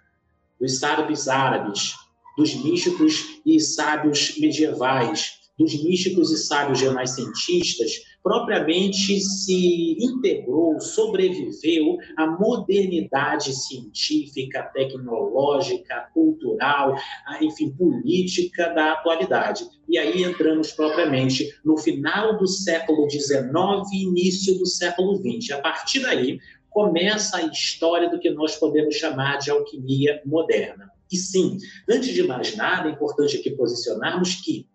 [0.60, 1.94] dos sábios árabes,
[2.36, 12.26] dos místicos e sábios medievais, dos místicos e sábios renascentistas, propriamente se integrou, sobreviveu à
[12.26, 16.96] modernidade científica, tecnológica, cultural,
[17.40, 19.64] enfim, política da atualidade.
[19.88, 23.54] E aí entramos propriamente no final do século XIX
[23.92, 25.52] e início do século XX.
[25.52, 26.38] A partir daí,
[26.68, 30.90] começa a história do que nós podemos chamar de alquimia moderna.
[31.10, 34.66] E sim, antes de mais nada, é importante aqui posicionarmos que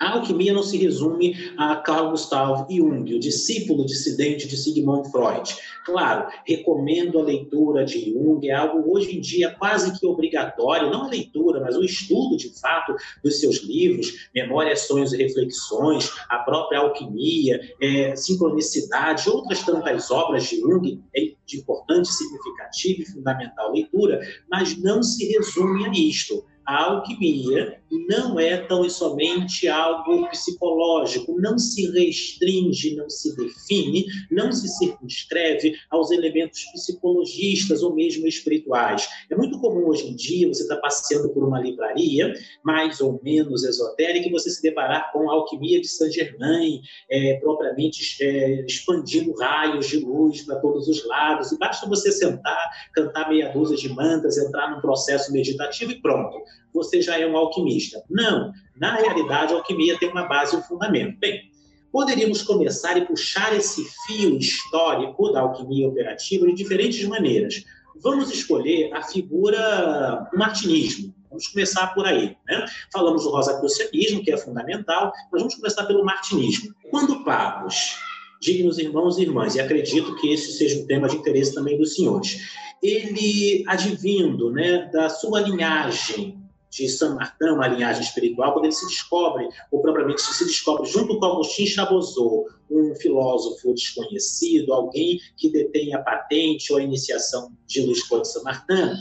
[0.00, 5.54] A alquimia não se resume a Carl Gustav Jung, o discípulo dissidente de Sigmund Freud.
[5.84, 11.04] Claro, recomendo a leitura de Jung, é algo hoje em dia quase que obrigatório, não
[11.04, 16.38] a leitura, mas o estudo de fato dos seus livros, Memórias, Sonhos e Reflexões, a
[16.38, 23.72] própria alquimia, é, sincronicidade, outras tantas obras de Jung, é de importante, significativa e fundamental
[23.72, 24.18] leitura,
[24.50, 31.40] mas não se resume a isto a alquimia não é tão e somente algo psicológico,
[31.40, 39.08] não se restringe, não se define, não se circunscreve aos elementos psicologistas ou mesmo espirituais.
[39.28, 43.20] É muito comum hoje em dia você estar tá passeando por uma livraria, mais ou
[43.22, 49.34] menos esotérica, e você se deparar com a alquimia de Saint-Germain, é, propriamente é, expandindo
[49.34, 53.88] raios de luz para todos os lados, e basta você sentar, cantar meia dúzia de
[53.88, 56.40] mantas, entrar num processo meditativo e pronto
[56.72, 58.02] você já é um alquimista.
[58.08, 61.18] Não, na realidade, a alquimia tem uma base e um fundamento.
[61.18, 61.50] Bem,
[61.92, 67.64] poderíamos começar e puxar esse fio histórico da alquimia operativa de diferentes maneiras.
[68.02, 71.14] Vamos escolher a figura do martinismo.
[71.28, 72.36] Vamos começar por aí.
[72.48, 72.64] Né?
[72.92, 76.74] Falamos do rosacrucianismo, que é fundamental, mas vamos começar pelo martinismo.
[76.90, 77.96] Quando Papos,
[78.40, 81.94] dignos irmãos e irmãs, e acredito que esse seja um tema de interesse também dos
[81.94, 82.40] senhores,
[82.82, 86.39] ele, advindo né, da sua linhagem
[86.70, 91.18] de Saint Martin, uma linhagem espiritual, quando ele se descobre, ou propriamente se descobre junto
[91.18, 97.82] com Agustin Chabozot, um filósofo desconhecido, alguém que detém a patente ou a iniciação de
[97.82, 98.94] Luiz Cláudio Saint Martin,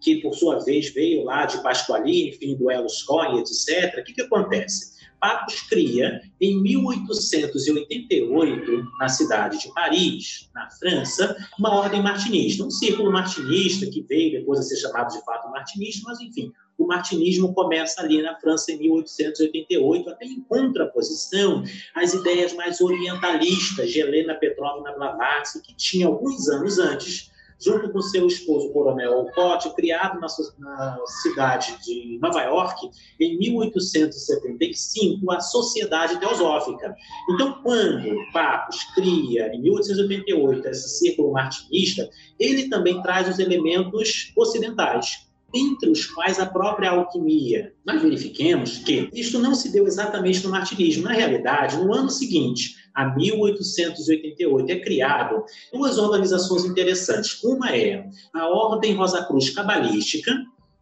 [0.00, 4.00] que por sua vez veio lá de Pasquali, enfim, do Elos Cohen, etc.
[4.00, 4.90] O que, que acontece?
[5.20, 13.12] Papos cria, em 1888, na cidade de Paris, na França, uma ordem martinista, um círculo
[13.12, 18.00] martinista que veio depois a ser chamado de fato martinista, mas enfim, o martinismo começa
[18.02, 21.62] ali na França em 1888, até em contraposição
[21.94, 27.32] às ideias mais orientalistas de Helena Petrovna Blavatsky, que tinha alguns anos antes
[27.64, 30.26] junto com seu esposo, Coronel Alcott, criado na,
[30.58, 36.94] na, cidade de Nova York em 1875 a Sociedade Teosófica.
[37.30, 45.30] Então, quando Papos cria, em 1888, esse círculo martinista, ele também traz os elementos ocidentais
[45.54, 47.72] entre os quais a própria alquimia.
[47.84, 51.04] Mas verifiquemos que isto não se deu exatamente no martinismo.
[51.04, 57.42] Na realidade, no ano seguinte, a 1888, é criado duas organizações interessantes.
[57.42, 60.32] Uma é a Ordem Rosa Cruz Cabalística,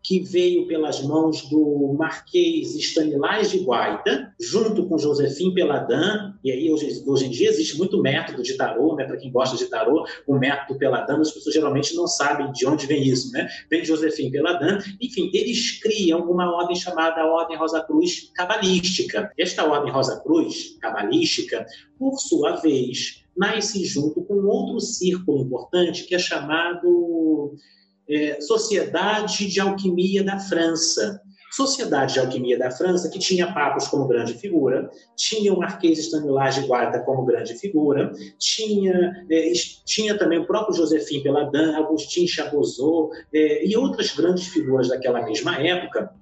[0.03, 6.73] que veio pelas mãos do Marquês Stanislas de Guaita, junto com Josefim Peladan, e aí
[6.73, 10.07] hoje, hoje em dia existe muito método de tarô, né, para quem gosta de tarô,
[10.27, 13.47] o método Peladan, as pessoas geralmente não sabem de onde vem isso, né?
[13.71, 19.31] Vem de Josefim Peladan, enfim, eles criam uma ordem chamada Ordem Rosa Cruz Cabalística.
[19.39, 21.67] Esta Ordem Rosa Cruz Cabalística,
[21.99, 27.55] por sua vez, nasce junto com outro círculo importante que é chamado
[28.11, 31.21] é, Sociedade de Alquimia da França.
[31.53, 36.55] Sociedade de Alquimia da França, que tinha Papos como grande figura, tinha o Marquês Stanislas
[36.55, 39.53] de Guarda como grande figura, tinha, é,
[39.85, 45.57] tinha também o próprio Josephine Peladan, Agustin Chabozot é, e outras grandes figuras daquela mesma
[45.57, 46.15] época,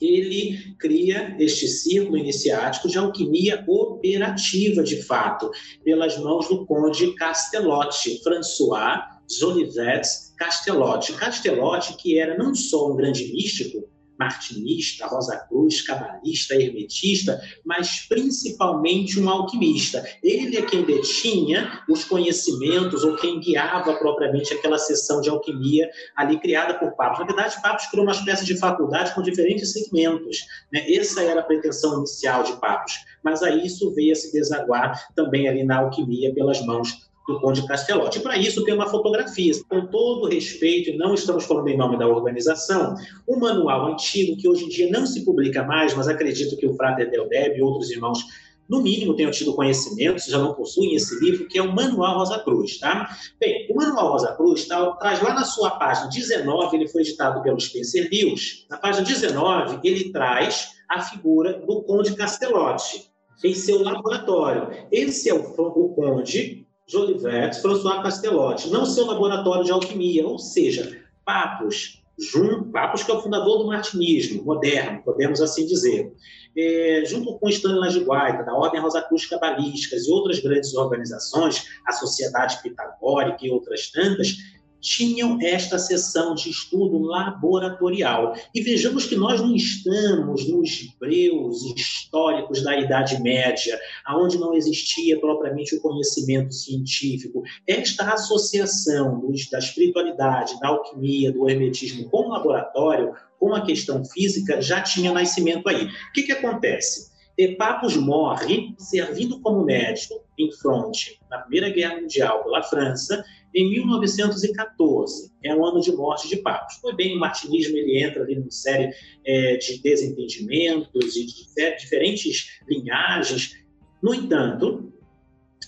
[0.00, 5.50] ele cria este círculo iniciático de alquimia operativa, de fato,
[5.84, 11.12] pelas mãos do conde Castellotti, François Jolivet Castellotti.
[11.14, 19.20] Castellotti, que era não só um grande místico, martinista, Rosa Cruz, cabalista, hermetista, mas principalmente
[19.20, 20.04] um alquimista.
[20.22, 26.38] Ele é quem detinha os conhecimentos ou quem guiava propriamente aquela sessão de alquimia ali
[26.38, 27.20] criada por Papos.
[27.20, 30.38] Na verdade, Papos criou uma espécie de faculdade com diferentes segmentos.
[30.72, 30.90] Né?
[30.92, 35.48] Essa era a pretensão inicial de Papos, mas aí isso veio a se desaguar também
[35.48, 38.20] ali na alquimia pelas mãos do Conde Castelotti.
[38.20, 39.52] Para isso tem uma fotografia.
[39.68, 42.94] Com todo respeito, e não estamos falando em nome da organização,
[43.28, 46.74] um manual antigo que hoje em dia não se publica mais, mas acredito que o
[46.74, 48.24] Frater Del Deb e outros irmãos
[48.68, 52.18] no mínimo tenham tido conhecimento, se já não possuem esse livro, que é o Manual
[52.18, 53.16] Rosa Cruz, tá?
[53.38, 57.42] Bem, o Manual Rosa Cruz tá, traz lá na sua página 19, ele foi editado
[57.42, 63.08] pelo Spencer Lewis, na página 19 ele traz a figura do Conde Castelotti
[63.44, 64.86] em seu laboratório.
[64.90, 71.00] Esse é o, o Conde Jolivet, François Castellotti, não seu laboratório de alquimia, ou seja,
[71.24, 76.12] Papos, junto, Papos que é o fundador do martinismo moderno, podemos assim dizer,
[76.56, 81.92] é, junto com Stanislas de Guaita, da Ordem Rosacruz Cabalísticas e outras grandes organizações, a
[81.92, 84.36] Sociedade Pitagórica e outras tantas,
[84.80, 88.34] tinham esta sessão de estudo laboratorial.
[88.54, 93.78] E vejamos que nós não estamos nos breus históricos da Idade Média,
[94.10, 97.42] onde não existia propriamente o conhecimento científico.
[97.66, 104.04] Esta associação dos, da espiritualidade, da alquimia, do hermetismo com o laboratório, com a questão
[104.04, 105.86] física, já tinha nascimento aí.
[105.86, 107.14] O que, que acontece?
[107.58, 113.22] Papos morre servindo como médico em fronte na Primeira Guerra Mundial pela França
[113.56, 115.32] em 1914.
[115.42, 116.76] É o ano de morte de Papos.
[116.76, 118.92] Foi bem o martinismo, ele entra ali numa série
[119.24, 123.56] é, de desentendimentos e de diferentes linhagens.
[124.02, 124.92] No entanto,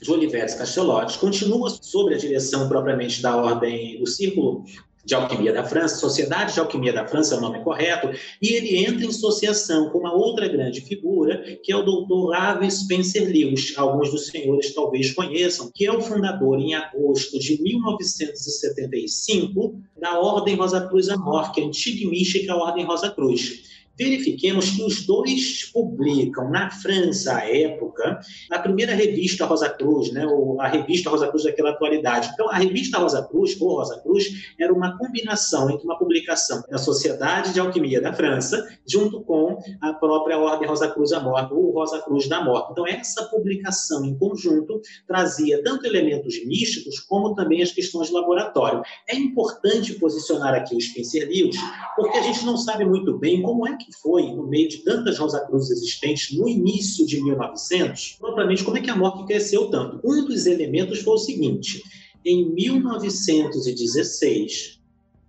[0.02, 4.64] de Oliveira Castelotti continua sob a direção propriamente da ordem do Círculo
[5.08, 8.10] de Alquimia da França, Sociedade de Alquimia da França é o nome correto,
[8.42, 12.34] e ele entra em associação com uma outra grande figura, que é o Dr.
[12.34, 17.58] Ave Spencer Lewis, alguns dos senhores talvez conheçam, que é o fundador, em agosto de
[17.62, 24.70] 1975, da Ordem Rosa Cruz Amor, que é a antiga mística Ordem Rosa Cruz verifiquemos
[24.70, 28.20] que os dois publicam na França à época
[28.50, 32.30] a primeira revista Rosa Cruz, né, ou a revista Rosa Cruz daquela atualidade.
[32.32, 36.78] Então, a revista Rosa Cruz, ou Rosa Cruz, era uma combinação entre uma publicação da
[36.78, 41.72] Sociedade de Alquimia da França, junto com a própria Ordem Rosa Cruz da Morte, ou
[41.72, 42.72] Rosa Cruz da Morte.
[42.72, 48.82] Então, essa publicação em conjunto trazia tanto elementos místicos como também as questões de laboratório.
[49.08, 51.56] É importante posicionar aqui o Spencer Lewis,
[51.96, 54.78] porque a gente não sabe muito bem como é que que foi, no meio de
[54.78, 59.70] tantas Rosa Cruz existentes no início de 1900, propriamente como é que a morte cresceu
[59.70, 59.98] tanto.
[60.04, 61.82] Um dos elementos foi o seguinte:
[62.24, 64.78] em 1916,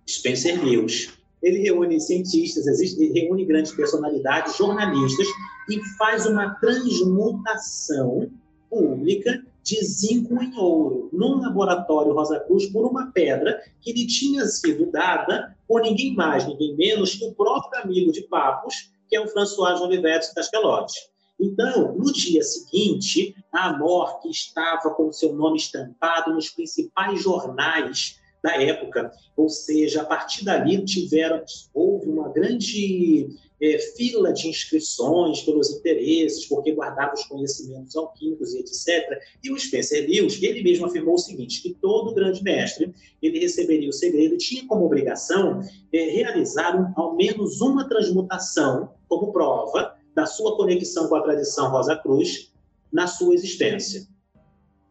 [0.06, 1.08] Spencer Lewis
[1.42, 2.66] ele reúne cientistas,
[3.14, 5.26] reúne grandes personalidades, jornalistas
[5.70, 8.30] e faz uma transmutação
[8.68, 14.44] pública de zinco em ouro num laboratório Rosa Cruz por uma pedra que lhe tinha
[14.44, 19.20] sido dada por ninguém mais, ninguém menos que o próprio amigo de Papos, que é
[19.20, 20.98] o François Olivetti Caspelotti.
[21.38, 28.19] Então, no dia seguinte, a Amor, que estava com seu nome estampado nos principais jornais
[28.42, 31.42] da época, ou seja, a partir dali tiveram,
[31.74, 33.28] houve uma grande
[33.60, 39.20] é, fila de inscrições pelos interesses, porque guardava os conhecimentos alquímicos e etc.
[39.44, 43.90] E o Spencer Lewis, ele mesmo afirmou o seguinte, que todo grande mestre, ele receberia
[43.90, 45.60] o segredo e tinha como obrigação
[45.92, 51.70] é, realizar um, ao menos uma transmutação como prova da sua conexão com a tradição
[51.70, 52.50] Rosa Cruz
[52.90, 54.08] na sua existência.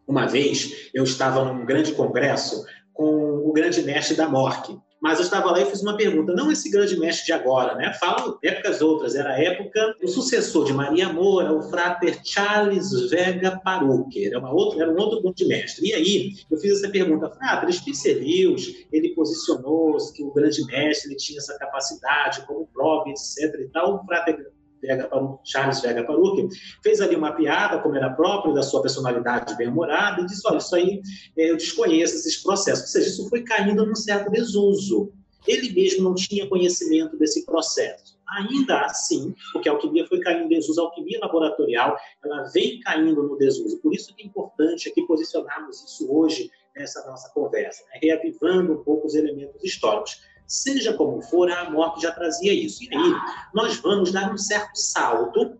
[0.06, 5.24] Uma vez, eu estava num grande congresso com o grande mestre da Morque, mas eu
[5.24, 7.94] estava lá e fiz uma pergunta, não esse grande mestre de agora, né?
[7.94, 13.58] Falo épocas outras, era a época do sucessor de Maria Moura, o frater Charles Vega
[13.64, 15.88] Paruque, era, era um outro grande mestre.
[15.88, 21.16] E aí eu fiz essa pergunta, frater, Spicerius, ele posicionou-se que o grande mestre ele
[21.16, 23.58] tinha essa capacidade como prova, etc.
[23.58, 25.08] e tal, o frater Vega
[25.44, 26.48] Charles Vega Paruque,
[26.82, 30.74] fez ali uma piada, como era próprio da sua personalidade bem-humorada, e disse: Olha, isso
[30.74, 31.00] aí
[31.36, 32.84] é, eu desconheço esses processos.
[32.84, 35.12] Ou seja, isso foi caindo num certo desuso.
[35.46, 38.18] Ele mesmo não tinha conhecimento desse processo.
[38.28, 43.22] Ainda assim, porque a alquimia foi caindo em desuso, a alquimia laboratorial, ela vem caindo
[43.22, 43.80] no desuso.
[43.80, 47.98] Por isso que é importante aqui posicionarmos isso hoje nessa nossa conversa, né?
[48.00, 50.22] reavivando um pouco os elementos históricos.
[50.50, 52.82] Seja como for, a morte já trazia isso.
[52.82, 53.14] E aí,
[53.54, 55.56] nós vamos dar um certo salto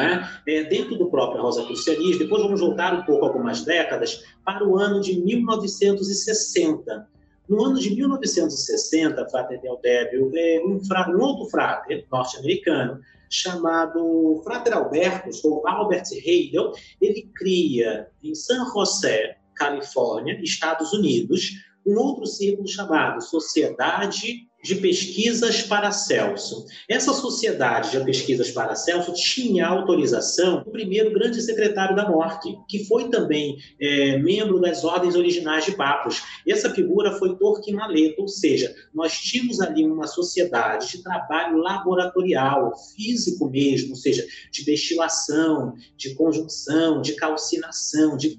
[0.00, 0.54] é?
[0.56, 0.64] é?
[0.64, 5.20] dentro do próprio rosacrucianismo, depois vamos voltar um pouco algumas décadas para o ano de
[5.20, 7.06] 1960.
[7.46, 14.74] No ano de 1960, Frater Del Débio, é, um, um outro frater norte-americano, chamado Frater
[14.74, 21.50] Albertus, ou Albert Heidel, ele cria em San José, Califórnia, Estados Unidos,
[21.88, 26.66] um outro círculo chamado Sociedade de Pesquisas Paracelso.
[26.88, 33.08] Essa Sociedade de Pesquisas Paracelso tinha autorização do primeiro grande secretário da morte, que foi
[33.08, 36.22] também é, membro das ordens originais de Papos.
[36.46, 43.48] Essa figura foi Torquemaleto, ou seja, nós tínhamos ali uma sociedade de trabalho laboratorial, físico
[43.48, 48.38] mesmo, ou seja, de destilação, de conjunção, de calcinação, de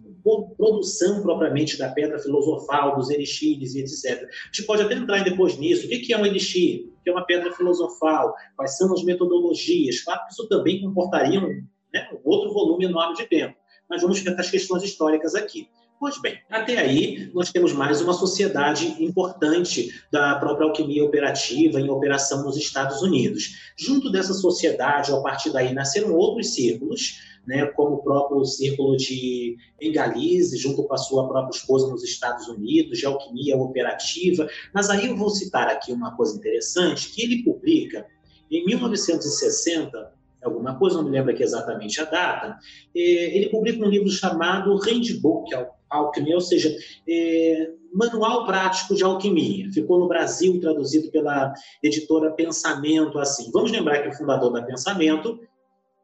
[0.58, 4.24] produção propriamente da pedra filosofal, dos elixires e etc.
[4.24, 5.86] A gente pode até entrar depois nisso.
[5.86, 6.88] O que é um elixir?
[7.00, 8.34] O que é uma pedra filosofal?
[8.56, 10.02] Quais são as metodologias?
[10.02, 13.56] Claro que isso também comportaria um, né, um outro volume enorme de tempo.
[13.90, 15.70] Mas vamos ficar com as questões históricas aqui.
[16.00, 21.90] Pois bem, até aí nós temos mais uma sociedade importante da própria alquimia operativa em
[21.90, 23.74] operação nos Estados Unidos.
[23.78, 29.58] Junto dessa sociedade, a partir daí nasceram outros círculos, né, como o próprio círculo de
[29.82, 34.48] Engalize, junto com a sua própria esposa nos Estados Unidos, de alquimia operativa.
[34.74, 38.08] Mas aí eu vou citar aqui uma coisa interessante, que ele publica
[38.50, 42.58] em 1960 alguma coisa, não me lembro aqui exatamente a data,
[42.96, 45.54] ele publica um livro chamado Handbook
[45.90, 46.74] Alquimia, ou seja,
[47.08, 49.72] é, Manual Prático de Alquimia.
[49.72, 53.50] Ficou no Brasil traduzido pela editora Pensamento assim.
[53.52, 55.40] Vamos lembrar que o fundador da Pensamento,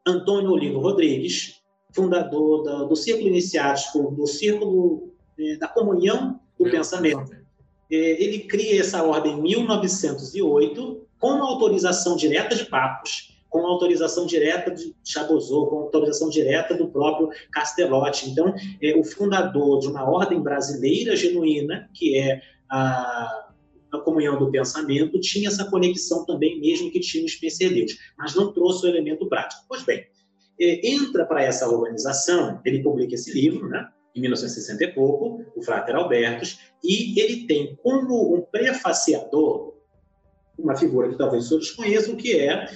[0.04, 1.60] Antônio Olivo Rodrigues,
[1.92, 7.30] fundador da, do Círculo Iniciático, do Círculo é, da Comunhão do Pensamento.
[7.90, 14.70] É, ele cria essa ordem em 1908 com autorização direta de Papos com autorização direta
[14.70, 18.30] de Chabozot, com autorização direta do próprio Castellotti.
[18.30, 23.46] Então, é o fundador de uma ordem brasileira genuína, que é a,
[23.92, 28.52] a comunhão do pensamento, tinha essa conexão também, mesmo que tinha os PCDs, mas não
[28.52, 29.64] trouxe o elemento prático.
[29.68, 30.04] Pois bem,
[30.60, 33.88] é, entra para essa organização, ele publica esse livro, né?
[34.14, 39.76] em 1960 e pouco, o Frater Albertus, e ele tem como um prefaciador
[40.58, 42.66] uma figura que talvez todos conheçam, que é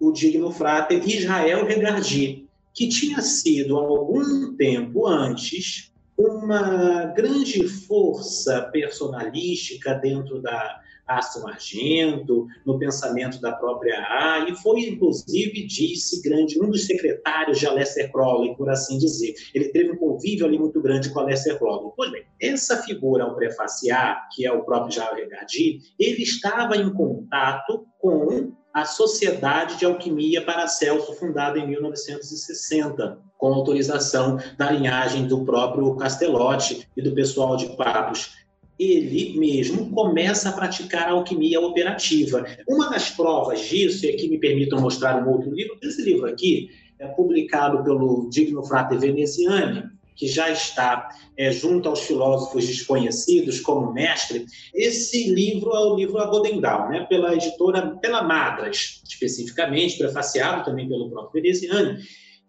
[0.00, 9.94] o digno frater Israel Regardi, que tinha sido, algum tempo antes, uma grande força personalística
[9.94, 16.68] dentro da Aston Argento, no pensamento da própria A, e foi, inclusive, disse grande, um
[16.68, 19.34] dos secretários de Aleister Crowley, por assim dizer.
[19.54, 21.92] Ele teve um convívio ali muito grande com Aleister Crowley.
[21.96, 26.92] Pois bem, essa figura, ao prefaciar, que é o próprio Jael Regardi, ele estava em
[26.92, 35.44] contato com a Sociedade de Alquimia Paracelso, fundada em 1960, com autorização da linhagem do
[35.44, 38.36] próprio Castellotti e do pessoal de Papos.
[38.78, 42.46] Ele mesmo começa a praticar a alquimia operativa.
[42.68, 46.70] Uma das provas disso, e aqui me permitam mostrar um outro livro, esse livro aqui
[47.00, 53.92] é publicado pelo Digno Frate Veneziani, que já está é, junto aos filósofos desconhecidos como
[53.92, 54.44] mestre,
[54.74, 61.08] esse livro é o livro Agodendal, né, pela editora, pela Madras, especificamente, prefaciado também pelo
[61.08, 61.96] próprio Veneziano.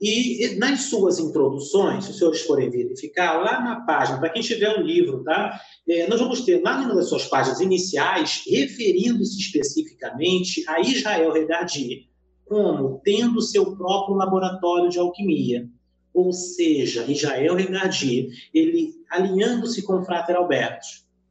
[0.01, 4.79] E nas suas introduções, se os senhores forem verificar, lá na página, para quem tiver
[4.79, 5.59] um livro, tá?
[5.87, 12.07] É, nós vamos ter lá numa das suas páginas iniciais, referindo-se especificamente a Israel Regardi
[12.45, 15.69] como tendo seu próprio laboratório de alquimia
[16.13, 20.87] ou seja, Israel Renardi, ele alinhando-se com o Frater Alberto,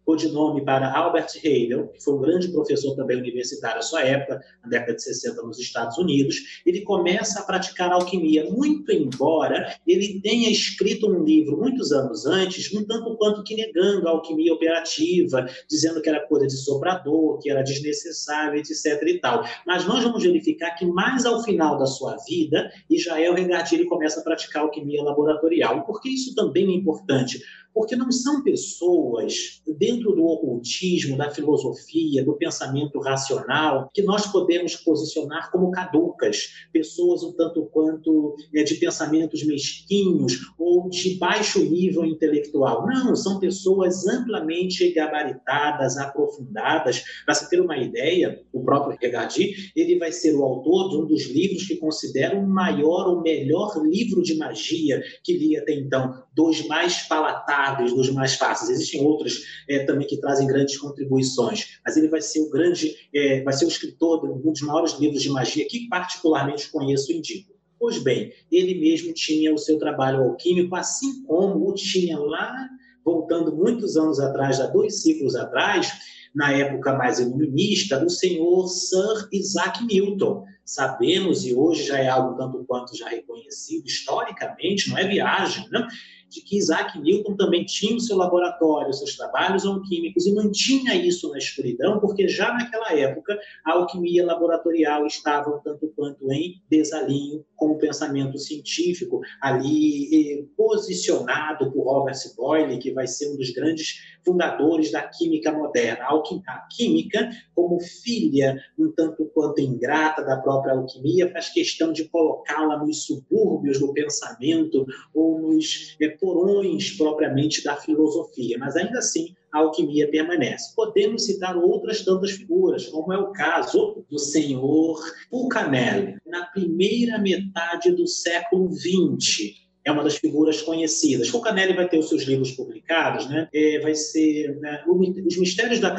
[0.09, 4.71] codinome para Albert Heidel, que foi um grande professor também universitário à sua época, na
[4.71, 10.49] década de 60 nos Estados Unidos, ele começa a praticar alquimia, muito embora ele tenha
[10.51, 16.01] escrito um livro muitos anos antes, um tanto quanto que negando a alquimia operativa, dizendo
[16.01, 19.45] que era coisa de soprador, que era desnecessário, etc e tal.
[19.67, 24.21] Mas nós vamos verificar que mais ao final da sua vida, Israel Rengardi ele começa
[24.21, 25.85] a praticar alquimia laboratorial.
[25.85, 27.43] Por que isso também é importante?
[27.79, 34.77] porque não são pessoas dentro do ocultismo, da filosofia, do pensamento racional, que nós podemos
[34.77, 42.05] posicionar como caducas, pessoas um tanto quanto é, de pensamentos mesquinhos ou de baixo nível
[42.05, 42.87] intelectual.
[42.87, 47.03] Não, são pessoas amplamente gabaritadas, aprofundadas.
[47.25, 51.07] Para se ter uma ideia, o próprio Regardi, ele vai ser o autor de um
[51.07, 56.23] dos livros que considero o maior ou melhor livro de magia que li até então,
[56.35, 58.71] dos mais palatáveis, dos mais fáceis.
[58.71, 63.43] Existem outros é, também que trazem grandes contribuições, mas ele vai ser o grande, é,
[63.43, 67.17] vai ser o escritor de um dos maiores livros de magia que particularmente conheço e
[67.17, 67.53] indico.
[67.81, 72.69] Pois bem, ele mesmo tinha o seu trabalho alquímico, assim como o tinha lá,
[73.05, 75.91] voltando muitos anos atrás, há dois ciclos atrás,
[76.35, 80.45] na época mais iluminista, o senhor Sir Isaac Newton.
[80.65, 85.87] Sabemos, e hoje já é algo tanto quanto já reconhecido historicamente, não é viagem, né?
[86.29, 91.31] De que Isaac Newton também tinha o seu laboratório, seus trabalhos alquímicos e mantinha isso
[91.31, 97.45] na escuridão, porque já naquela época a alquimia laboratorial estava um tanto quanto em desalinho
[97.57, 103.51] com o pensamento científico, ali eh, posicionado por Robert Boyle, que vai ser um dos
[103.51, 106.05] grandes fundadores da química moderna.
[106.05, 112.79] A química, como filha um tanto quanto ingrata da própria alquimia, faz questão de colocá-la
[112.79, 119.61] nos subúrbios do pensamento ou nos eh, porões propriamente da filosofia, mas ainda assim a
[119.61, 120.75] alquimia permanece.
[120.77, 125.01] Podemos citar outras tantas figuras, como é o caso do senhor
[125.31, 129.68] Fulcanelli, na primeira metade do século XX.
[129.89, 131.29] É uma das figuras conhecidas.
[131.29, 133.49] Fulcanelli vai ter os seus livros publicados, né?
[133.53, 135.91] É, vai ser né, Os Mistérios da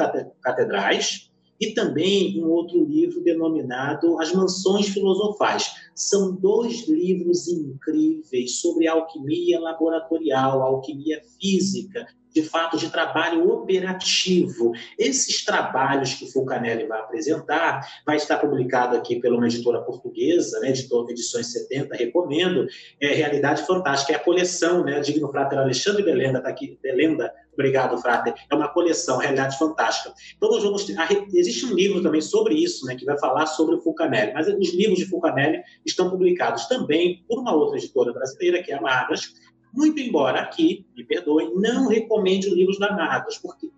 [0.42, 1.30] Catedrais
[1.60, 5.70] e também um outro livro denominado As Mansões Filosofais.
[5.94, 14.72] São dois livros incríveis sobre alquimia laboratorial, alquimia física, de fato de trabalho operativo.
[14.98, 20.70] Esses trabalhos que Fulcanelli vai apresentar, vai estar publicado aqui pela uma editora portuguesa, né,
[20.70, 22.66] editor Edições 70, recomendo,
[23.00, 27.98] é Realidade Fantástica, é a coleção, né, Digno Frater Alexandre Belenda, está aqui, Belenda, obrigado,
[27.98, 30.14] Frater, é uma coleção, Realidade Fantástica.
[30.36, 30.86] Então, nós vamos
[31.34, 34.74] existe um livro também sobre isso, né, que vai falar sobre o Fulcanelli, mas os
[34.74, 39.34] livros de Fulcanelli estão publicados também por uma outra editora brasileira, que é a Magras,
[39.72, 43.70] muito embora aqui, me perdoem, não recomende os livros da Magos, porque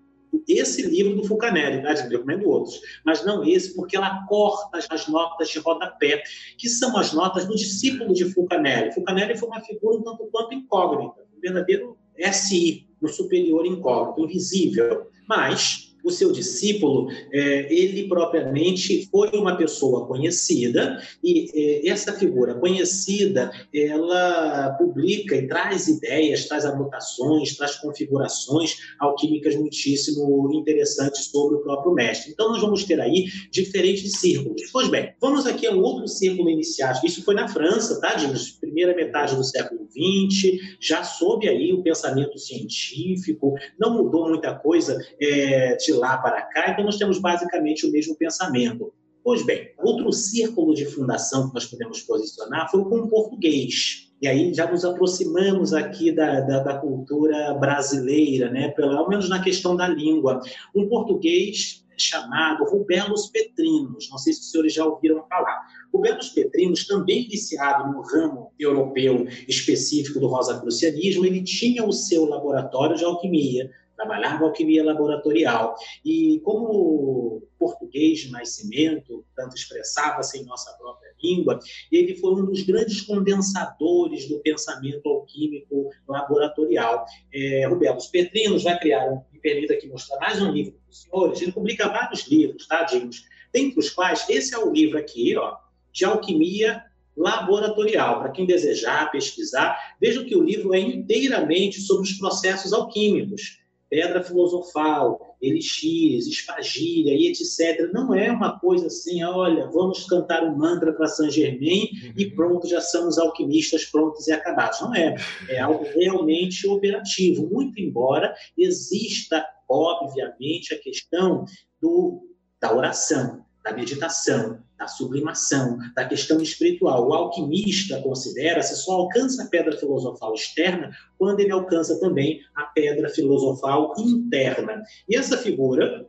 [0.48, 1.94] esse livro do Fulcanelli, né?
[2.04, 6.22] eu recomendo outros, mas não esse, porque ela corta as notas de rodapé,
[6.56, 8.92] que são as notas do discípulo de Fulcanelli.
[8.92, 11.98] Fulcanelli foi uma figura um tanto quanto incógnita, um verdadeiro
[12.32, 20.06] SI, no superior incógnito, invisível, mas o seu discípulo, é, ele propriamente foi uma pessoa
[20.06, 28.76] conhecida e é, essa figura conhecida, ela publica e traz ideias, traz anotações, traz configurações
[28.98, 32.32] alquímicas muitíssimo interessantes sobre o próprio mestre.
[32.32, 34.62] Então, nós vamos ter aí diferentes círculos.
[34.72, 37.06] Pois bem, vamos aqui a um outro círculo iniciático.
[37.06, 38.50] Isso foi na França, tá, Dinos?
[38.52, 44.98] Primeira metade do século XX, já soube aí o pensamento científico, não mudou muita coisa
[45.20, 48.92] é, lá para cá, então nós temos basicamente o mesmo pensamento.
[49.24, 54.10] Pois bem, outro círculo de fundação que nós podemos posicionar foi com o português.
[54.20, 58.68] E aí já nos aproximamos aqui da, da, da, cultura brasileira, né?
[58.68, 60.40] pelo menos na questão da língua.
[60.74, 65.66] Um português chamado Rubelos Petrinos, não sei se os senhores já ouviram falar.
[65.92, 72.96] Rubelos Petrinos, também iniciado no ramo europeu específico do rosacrucianismo, ele tinha o seu laboratório
[72.96, 73.70] de alquimia,
[74.02, 75.76] trabalhava alquimia laboratorial.
[76.04, 82.62] E como português de nascimento, tanto expressava-se em nossa própria língua, ele foi um dos
[82.62, 87.06] grandes condensadores do pensamento alquímico laboratorial.
[87.32, 91.02] É, Rubelos Petrinos vai criar, um, me permita aqui mostrar mais um livro para os
[91.02, 93.24] senhores, ele publica vários livros, tá, Dimos?
[93.52, 95.56] Dentre os quais, esse é o livro aqui, ó,
[95.92, 96.82] de alquimia
[97.16, 98.20] laboratorial.
[98.20, 103.61] Para quem desejar pesquisar, vejam que o livro é inteiramente sobre os processos alquímicos
[103.92, 107.92] pedra filosofal, elixires, espagíria e etc.
[107.92, 112.14] Não é uma coisa assim, olha, vamos cantar um mantra para Saint Germain uhum.
[112.16, 114.80] e pronto, já somos alquimistas prontos e acabados.
[114.80, 115.14] Não é.
[115.50, 121.44] É algo realmente operativo, muito embora exista, obviamente, a questão
[121.78, 122.26] do,
[122.58, 127.08] da oração, da meditação, da sublimação, da questão espiritual.
[127.08, 133.08] O alquimista considera-se só alcança a pedra filosofal externa quando ele alcança também a pedra
[133.08, 134.82] filosofal interna.
[135.08, 136.08] E essa figura,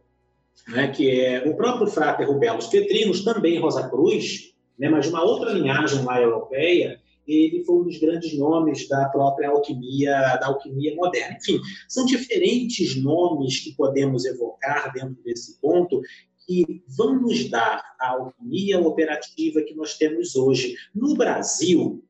[0.68, 5.24] né, que é o próprio Frater Rubelos Petrinos, também Rosa Cruz, né, mas de uma
[5.24, 10.96] outra linhagem lá europeia, ele foi um dos grandes nomes da própria alquimia, da alquimia
[10.96, 11.38] moderna.
[11.40, 16.02] Enfim, são diferentes nomes que podemos evocar dentro desse ponto
[16.46, 20.76] que vão nos dar a alquimia operativa que nós temos hoje.
[20.94, 22.04] No Brasil,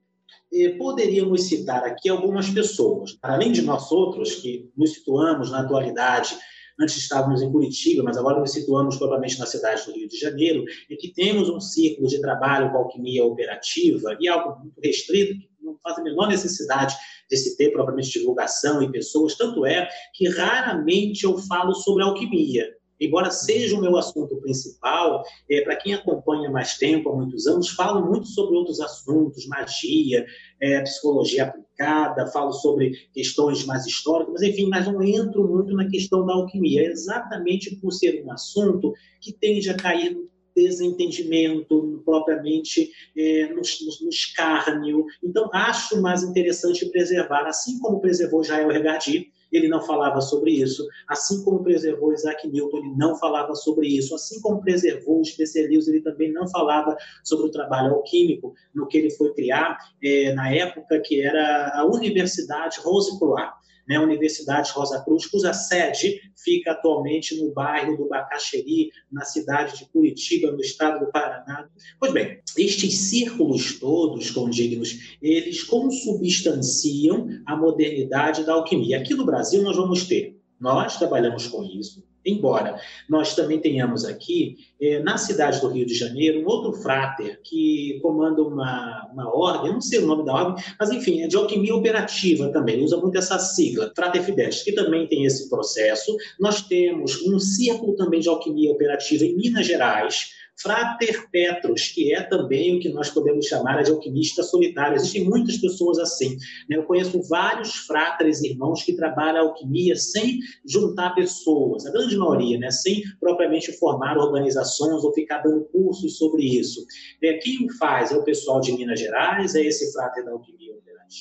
[0.54, 6.38] eh, poderíamos citar aqui algumas pessoas, além de nós outros, que nos situamos na atualidade,
[6.80, 10.64] antes estávamos em Curitiba, mas agora nos situamos propriamente na cidade do Rio de Janeiro,
[10.90, 15.50] e que temos um círculo de trabalho com alquimia operativa e algo muito restrito, que
[15.62, 16.96] não faz a menor necessidade
[17.30, 22.74] de se ter propriamente divulgação e pessoas, tanto é que raramente eu falo sobre alquimia
[23.06, 27.70] embora seja o meu assunto principal, é, para quem acompanha mais tempo, há muitos anos,
[27.70, 30.26] falo muito sobre outros assuntos, magia,
[30.62, 35.90] é, psicologia aplicada, falo sobre questões mais históricas, mas enfim, mas não entro muito na
[35.90, 42.92] questão da alquimia, exatamente por ser um assunto que tende a cair no desentendimento propriamente
[43.18, 43.62] é, no, no,
[44.02, 45.06] no, escárnio.
[45.24, 50.86] Então, acho mais interessante preservar, assim como preservou Jael Regardi, ele não falava sobre isso.
[51.08, 54.16] Assim como preservou Isaac Newton, ele não falava sobre isso.
[54.16, 58.98] Assim como preservou os especialistas, ele também não falava sobre o trabalho alquímico, no que
[58.98, 63.52] ele foi criar é, na época que era a Universidade Rose Croix
[63.88, 69.86] né, Universidade Rosa Cruz, cuja sede fica atualmente no bairro do Bacaxeri, na cidade de
[69.86, 71.68] Curitiba, no estado do Paraná.
[72.00, 79.00] Pois bem, estes círculos todos condignos, eles consubstanciam a modernidade da alquimia.
[79.00, 84.58] Aqui no Brasil nós vamos ter, nós trabalhamos com isso, Embora nós também tenhamos aqui,
[84.82, 89.74] eh, na cidade do Rio de Janeiro, um outro fráter que comanda uma, uma ordem,
[89.74, 93.18] não sei o nome da ordem, mas enfim, é de alquimia operativa também, usa muito
[93.18, 96.16] essa sigla, Frater Fides, que também tem esse processo.
[96.40, 102.22] Nós temos um círculo também de alquimia operativa em Minas Gerais, Frater Petros, que é
[102.22, 104.96] também o que nós podemos chamar de alquimista solitário.
[104.96, 106.38] Existem muitas pessoas assim.
[106.70, 106.78] Né?
[106.78, 112.60] Eu conheço vários fratres irmãos que trabalham a alquimia sem juntar pessoas, a grande maioria,
[112.60, 112.72] né?
[112.72, 116.86] sem propriamente formar organizações ou ficar dando cursos sobre isso.
[117.22, 120.74] É, quem o faz é o pessoal de Minas Gerais, é esse frater da alquimia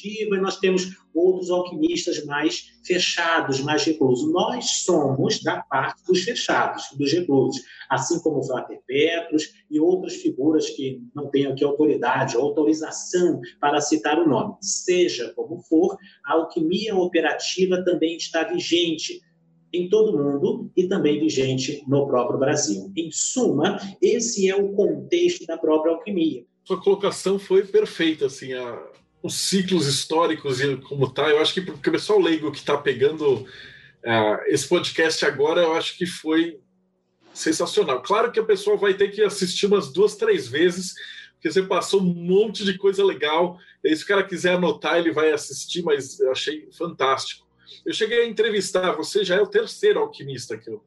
[0.05, 4.32] e nós temos outros alquimistas mais fechados, mais reclusos.
[4.32, 10.14] Nós somos da parte dos fechados, dos reclusos, assim como o Frater Petros e outras
[10.16, 14.55] figuras que não têm aqui autoridade, autorização para citar o nome.
[14.61, 19.20] Seja como for, a alquimia operativa também está vigente
[19.72, 22.93] em todo o mundo e também vigente no próprio Brasil.
[22.97, 26.45] Em suma, esse é o contexto da própria alquimia.
[26.64, 28.93] Sua colocação foi perfeita, assim, a
[29.23, 31.29] os ciclos históricos e como tá.
[31.31, 33.47] Eu acho que para o pessoal leigo que está pegando uh,
[34.47, 36.59] esse podcast agora, eu acho que foi
[37.33, 38.03] sensacional.
[38.03, 40.95] Claro que a pessoa vai ter que assistir umas duas, três vezes,
[41.35, 43.59] porque você passou um monte de coisa legal.
[43.83, 47.47] E se o cara quiser anotar, ele vai assistir, mas eu achei fantástico.
[47.87, 50.85] Eu cheguei a entrevistar, você já é o terceiro alquimista que eu,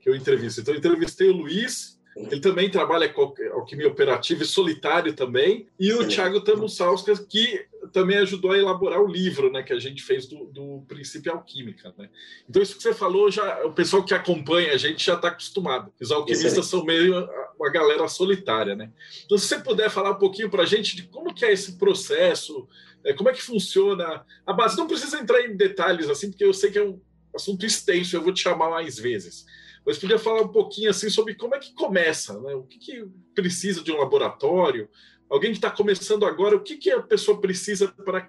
[0.00, 0.60] que eu entrevisto.
[0.60, 1.97] Então, eu entrevistei o Luiz,
[2.30, 5.68] ele também trabalha com alquimia operativa e solitário também.
[5.78, 10.02] E o Thiago Tamussauskas, que também ajudou a elaborar o livro né, que a gente
[10.02, 11.94] fez do, do Princípio Alquímica.
[11.96, 12.08] Né?
[12.48, 15.92] Então, isso que você falou, já o pessoal que acompanha a gente já está acostumado.
[16.00, 16.70] Os alquimistas Excelente.
[16.70, 18.74] são meio uma galera solitária.
[18.74, 18.90] Né?
[19.24, 21.78] Então, se você puder falar um pouquinho para a gente de como que é esse
[21.78, 22.68] processo,
[23.04, 24.76] é, como é que funciona a base.
[24.76, 27.00] Não precisa entrar em detalhes assim, porque eu sei que é um
[27.34, 29.46] assunto extenso, eu vou te chamar mais vezes
[29.86, 32.54] mas podia falar um pouquinho assim sobre como é que começa, né?
[32.54, 34.88] O que, que precisa de um laboratório?
[35.28, 38.28] Alguém que está começando agora, o que, que a pessoa precisa para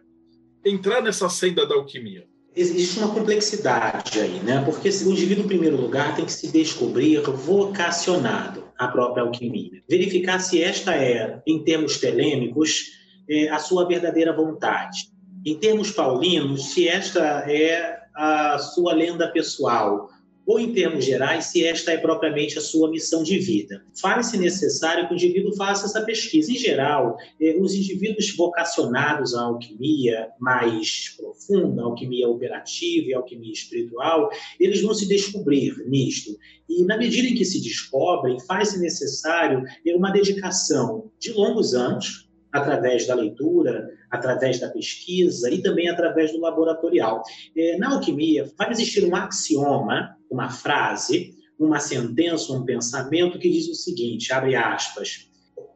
[0.66, 2.28] entrar nessa senda da alquimia?
[2.56, 4.62] Existe uma complexidade aí, né?
[4.66, 9.82] Porque o indivíduo, em primeiro lugar, tem que se descobrir vocacionado à própria alquimia.
[9.90, 12.98] Verificar se esta é, em termos telêmicos,
[13.30, 15.10] é a sua verdadeira vontade.
[15.46, 20.10] Em termos paulinos, se esta é a sua lenda pessoal,
[20.50, 23.84] ou em termos gerais, se esta é propriamente a sua missão de vida.
[24.02, 26.52] Faz-se necessário que o indivíduo faça essa pesquisa.
[26.52, 34.32] Em geral, eh, os indivíduos vocacionados à alquimia mais profunda, alquimia operativa e alquimia espiritual,
[34.60, 36.36] eles vão se descobrir nisto.
[36.68, 42.28] E na medida em que se descobrem, faz-se necessário eh, uma dedicação de longos anos,
[42.52, 47.22] através da leitura, através da pesquisa e também através do laboratorial.
[47.56, 53.68] É, na alquimia, vai existir um axioma, uma frase, uma sentença, um pensamento que diz
[53.68, 55.30] o seguinte, abre aspas,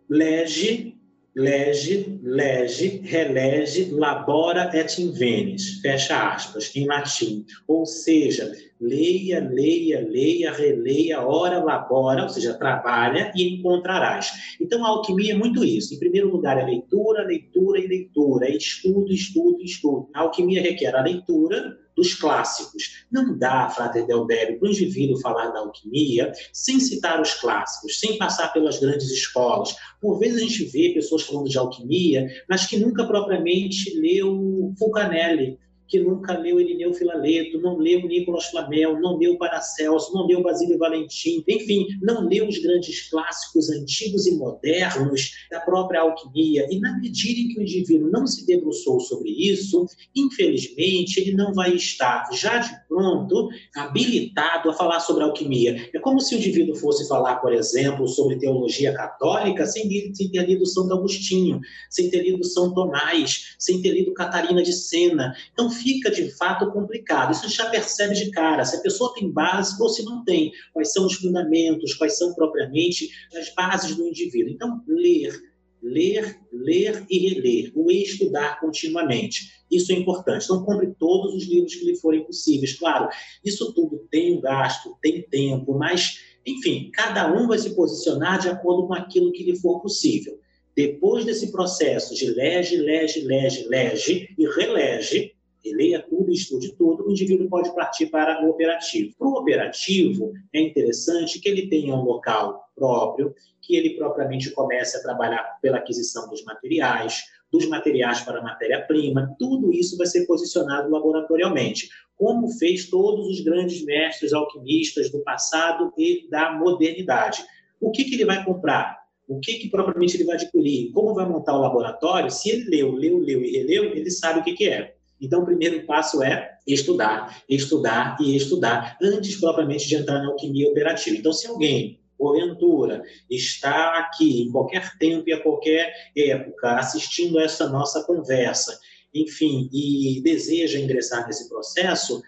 [0.09, 0.95] lege,
[1.35, 7.45] lege, lege, relege, labora et invenis, fecha aspas, em latim.
[7.67, 14.31] Ou seja, leia, leia, leia, releia, ora, labora, ou seja, trabalha e encontrarás.
[14.61, 15.95] Então, a alquimia é muito isso.
[15.95, 20.09] Em primeiro lugar, é leitura, leitura e leitura, é estudo, estudo, estudo.
[20.13, 23.05] A alquimia requer a leitura dos clássicos.
[23.11, 28.17] Não dá, Frater Delbério, para o indivíduo falar da alquimia sem citar os clássicos, sem
[28.17, 29.75] passar pelas grandes escolas.
[30.01, 35.59] Por vezes a gente vê pessoas falando de alquimia, mas que nunca propriamente leu Fulcanelli,
[35.87, 40.77] que nunca leu Irineu Filaleto, não leu Nicolas Flamel, não leu Paracelso, não leu Basílio
[40.77, 46.65] Valentim, enfim, não leu os grandes clássicos antigos e modernos da própria alquimia.
[46.69, 51.53] E na medida em que o indivíduo não se debruçou sobre isso, infelizmente, ele não
[51.53, 55.89] vai estar já de pronto habilitado a falar sobre alquimia.
[55.93, 60.45] É como se o indivíduo fosse falar, por exemplo, sobre teologia católica sem, sem ter
[60.45, 61.59] lido Santo Agostinho,
[61.89, 65.35] sem ter lido São Tomás, sem ter lido Catarina de Sena.
[65.51, 67.31] Então, fica de fato complicado.
[67.31, 70.91] Isso já percebe de cara, se a pessoa tem base ou se não tem, quais
[70.91, 74.53] são os fundamentos, quais são propriamente as bases do indivíduo.
[74.53, 75.33] Então, ler,
[75.81, 79.63] ler, ler e reler, o estudar continuamente.
[79.69, 80.45] Isso é importante.
[80.45, 82.73] Então, compre todos os livros que lhe forem possíveis.
[82.73, 83.09] Claro,
[83.43, 88.49] isso tudo tem um gasto, tem tempo, mas, enfim, cada um vai se posicionar de
[88.49, 90.39] acordo com aquilo que lhe for possível.
[90.75, 95.32] Depois desse processo de lege, lege, lege, lege e relege,
[95.71, 99.15] leia tudo, estude tudo, o indivíduo pode partir para o operativo.
[99.17, 104.97] Para o operativo, é interessante que ele tenha um local próprio, que ele propriamente comece
[104.97, 110.89] a trabalhar pela aquisição dos materiais, dos materiais para matéria-prima, tudo isso vai ser posicionado
[110.89, 111.87] laboratorialmente,
[112.17, 117.43] como fez todos os grandes mestres alquimistas do passado e da modernidade.
[117.79, 119.03] O que, que ele vai comprar?
[119.27, 120.91] O que, que propriamente ele vai adquirir?
[120.91, 122.31] Como vai montar o laboratório?
[122.31, 124.95] Se ele leu, leu, leu e releu, ele sabe o que, que é.
[125.23, 130.69] Então, o primeiro passo é estudar, estudar e estudar, antes propriamente de entrar na alquimia
[130.69, 131.15] operativa.
[131.17, 137.67] Então, se alguém porventura, está aqui em qualquer tempo e a qualquer época assistindo essa
[137.67, 138.79] nossa conversa,
[139.13, 142.21] enfim, e deseja ingressar nesse processo,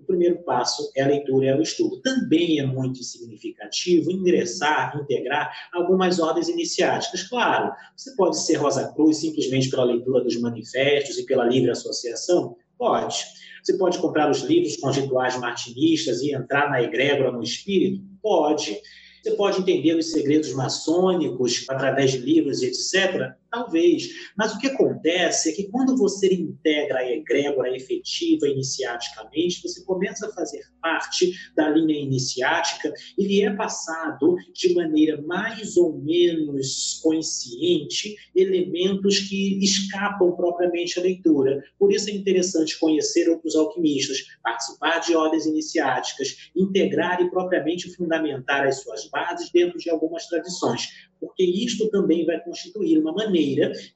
[0.00, 2.00] o primeiro passo é a leitura e é o estudo.
[2.00, 7.22] Também é muito significativo ingressar, integrar algumas ordens iniciáticas.
[7.24, 12.56] Claro, você pode ser Rosa Cruz simplesmente pela leitura dos manifestos e pela livre associação?
[12.78, 13.24] Pode.
[13.62, 18.02] Você pode comprar os livros com rituais martinistas e entrar na egrégora no espírito?
[18.22, 18.80] Pode.
[19.22, 23.34] Você pode entender os segredos maçônicos através de livros e etc.
[23.50, 24.08] Talvez.
[24.38, 30.28] Mas o que acontece é que quando você integra a egrégora efetiva iniciaticamente, você começa
[30.28, 37.00] a fazer parte da linha iniciática e lhe é passado de maneira mais ou menos
[37.02, 41.60] consciente elementos que escapam propriamente à leitura.
[41.76, 48.64] Por isso é interessante conhecer outros alquimistas, participar de ordens iniciáticas, integrar e propriamente fundamentar
[48.64, 53.39] as suas bases dentro de algumas tradições porque isto também vai constituir uma maneira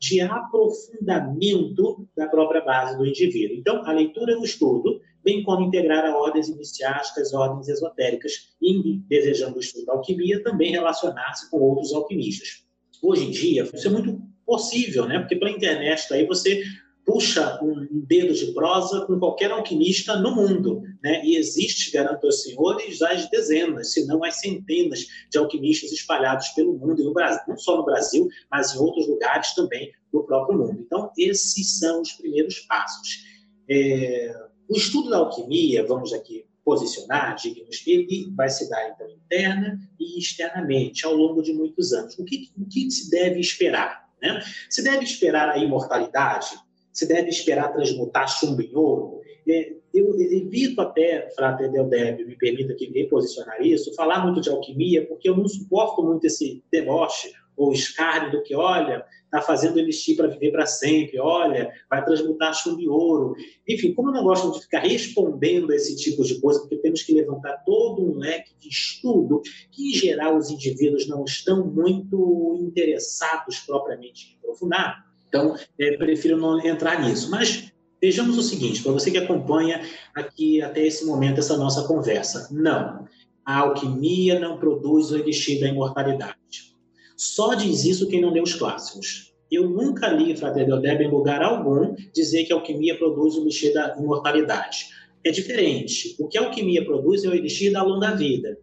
[0.01, 3.57] de aprofundamento da própria base do indivíduo.
[3.57, 8.99] Então, a leitura e o estudo, bem como integrar a ordens iniciáticas, ordens esotéricas, e,
[9.09, 12.65] desejando o estudo da alquimia, também relacionar-se com outros alquimistas.
[13.03, 15.19] Hoje em dia, isso é muito possível, né?
[15.19, 16.63] Porque pela internet daí você
[17.05, 20.83] puxa um dedo de prosa com qualquer alquimista no mundo.
[21.03, 21.25] Né?
[21.25, 26.79] E existe, garanto aos senhores, as dezenas, se não as centenas de alquimistas espalhados pelo
[26.79, 30.59] mundo, e no Brasil, não só no Brasil, mas em outros lugares também do próprio
[30.59, 30.81] mundo.
[30.81, 33.25] Então, esses são os primeiros passos.
[33.69, 34.35] É...
[34.69, 40.19] O estudo da alquimia, vamos aqui posicionar, digamos, ele vai se dar, então, interna e
[40.19, 42.19] externamente, ao longo de muitos anos.
[42.19, 44.09] O que, o que se deve esperar?
[44.23, 44.43] Né?
[44.71, 46.57] Se deve esperar a imortalidade?
[46.95, 49.21] Se deve esperar transmutar chumbo em ouro.
[49.47, 55.07] É, eu evito até, Frater Deldeb, me permita aqui reposicionar isso, falar muito de alquimia,
[55.07, 60.17] porque eu não suporto muito esse deboche ou escárnio do que, olha, está fazendo elixir
[60.17, 63.35] para viver para sempre, olha, vai transmutar chumbo em ouro.
[63.69, 67.03] Enfim, como eu não gosto de ficar respondendo a esse tipo de coisa, porque temos
[67.03, 72.57] que levantar todo um leque de estudo que, em geral, os indivíduos não estão muito
[72.61, 75.04] interessados propriamente em aprofundar,
[75.35, 77.28] então, é, prefiro não entrar nisso.
[77.28, 79.82] Mas vejamos o seguinte, para você que acompanha
[80.14, 82.49] aqui até esse momento essa nossa conversa.
[82.53, 83.05] Não,
[83.45, 86.72] a alquimia não produz o elixir da imortalidade.
[87.16, 89.35] Só diz isso quem não lê os clássicos.
[89.51, 93.74] Eu nunca li Frater Deodeb em lugar algum dizer que a alquimia produz o elixir
[93.74, 94.87] da imortalidade.
[95.24, 96.14] É diferente.
[96.20, 98.57] O que a alquimia produz é o elixir da longa vida.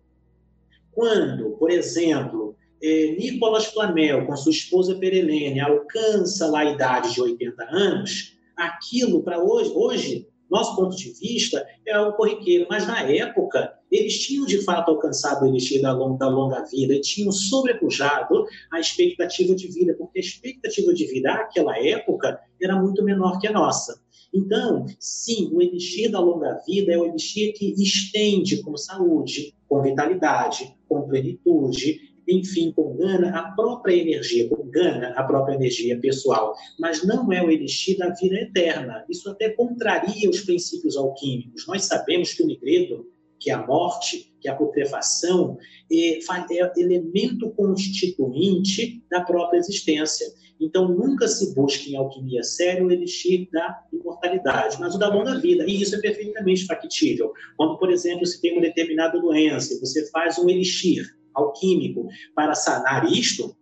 [0.92, 2.41] Quando, por exemplo,
[2.82, 9.24] é, Nicolas Flamel, com sua esposa Perelene, alcança lá a idade de 80 anos, aquilo
[9.24, 12.68] para hoje, hoje, nosso ponto de vista, é algo corriqueiro.
[12.70, 16.94] Mas na época, eles tinham de fato alcançado o elixir da longa, da longa vida,
[16.94, 22.76] e tinham sobrepujado a expectativa de vida, porque a expectativa de vida naquela época era
[22.76, 24.02] muito menor que a nossa.
[24.34, 29.82] Então, sim, o elixir da longa vida é o elixir que estende com saúde, com
[29.82, 36.56] vitalidade, com plenitude, enfim, com Gana, a própria energia, com Gana, a própria energia pessoal,
[36.80, 39.06] mas não é o elixir da vida eterna.
[39.10, 41.68] Isso até contraria os princípios alquímicos.
[41.68, 43.08] Nós sabemos que o nigredo,
[43.40, 45.58] que é a morte, que é a putrefação,
[45.92, 50.28] é, é elemento constituinte da própria existência.
[50.60, 55.40] Então, nunca se busca em alquimia séria o elixir da imortalidade, mas o da longa
[55.40, 55.66] vida.
[55.68, 57.34] E isso é perfeitamente factível.
[57.58, 63.12] Quando, por exemplo, se tem uma determinada doença, você faz um elixir alquímico para sanar
[63.12, 63.56] isto,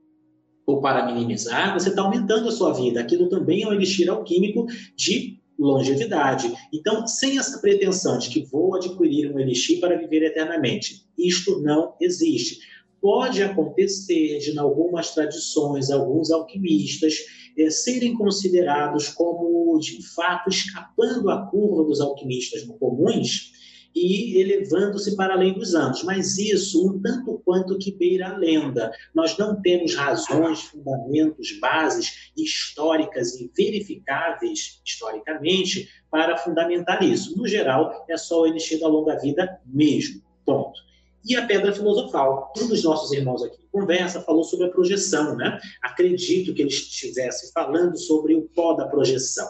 [0.69, 3.01] ou para minimizar, você está aumentando a sua vida.
[3.01, 6.53] Aquilo também é um elixir alquímico de longevidade.
[6.71, 11.95] Então, sem essa pretensão de que vou adquirir um elixir para viver eternamente, isto não
[11.99, 12.59] existe.
[13.01, 17.15] Pode acontecer de, em algumas tradições, alguns alquimistas
[17.57, 23.53] é, serem considerados como, de fato, escapando à curva dos alquimistas comuns,
[23.99, 26.03] e elevando-se para além dos anos.
[26.03, 28.91] Mas isso, um tanto quanto que beira a lenda.
[29.13, 37.37] Nós não temos razões, fundamentos, bases históricas e verificáveis historicamente para fundamentar isso.
[37.37, 40.21] No geral, é só o elixir da longa vida mesmo.
[40.45, 40.79] Ponto.
[41.23, 42.51] e a pedra filosofal.
[42.57, 45.59] Um dos nossos irmãos aqui conversa falou sobre a projeção, né?
[45.81, 49.47] Acredito que ele estivesse falando sobre o pó da projeção.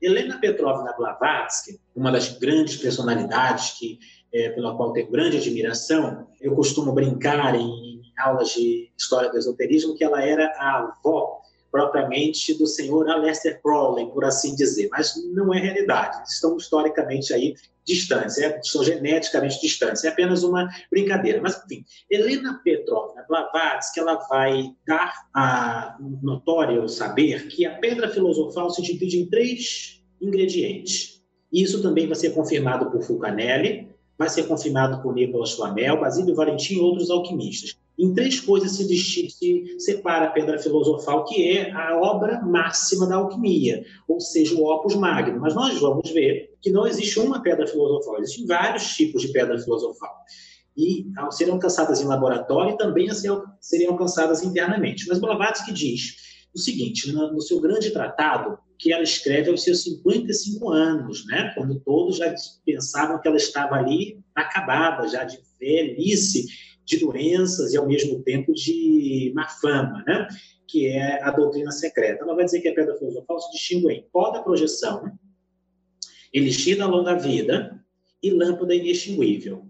[0.00, 3.98] Helena Petrovna Blavatsky, uma das grandes personalidades que
[4.32, 9.38] é, pela qual tenho grande admiração, eu costumo brincar em, em aulas de história do
[9.38, 11.40] esoterismo que ela era a avó
[11.70, 16.28] propriamente do senhor Aleister Crowley, por assim dizer, mas não é realidade.
[16.28, 17.54] Estão historicamente aí
[17.84, 20.04] distantes, é, estão geneticamente distantes.
[20.04, 21.40] É apenas uma brincadeira.
[21.40, 28.70] Mas, enfim, Helena Petrovna Blavatsky ela vai dar a notório saber que a pedra filosofal
[28.70, 31.22] se divide em três ingredientes.
[31.52, 33.88] Isso também vai ser confirmado por Fulcanelli,
[34.18, 37.78] vai ser confirmado por Nicolas Flamel, Basílio Valentim e outros alquimistas.
[37.98, 43.16] Em três coisas se, se separa a pedra filosofal, que é a obra máxima da
[43.16, 45.40] alquimia, ou seja, o opus magnum.
[45.40, 49.58] Mas nós vamos ver que não existe uma pedra filosofal, existem vários tipos de pedra
[49.58, 50.14] filosofal.
[50.76, 55.08] E serão alcançadas em laboratório e também seriam alcançadas internamente.
[55.08, 56.16] Mas Blavatsky diz
[56.54, 61.52] o seguinte, no seu grande tratado, que ela escreve aos seus 55 anos, né?
[61.54, 62.34] quando todos já
[62.64, 66.46] pensavam que ela estava ali acabada, já de velhice,
[66.86, 70.28] de doenças e, ao mesmo tempo, de má fama, né?
[70.66, 72.24] que é a doutrina secreta.
[72.24, 75.12] Ela vai dizer que a pedra filosofal se distingue em pó da projeção,
[76.32, 77.84] elixir da longa vida
[78.22, 79.65] e lâmpada inextinguível.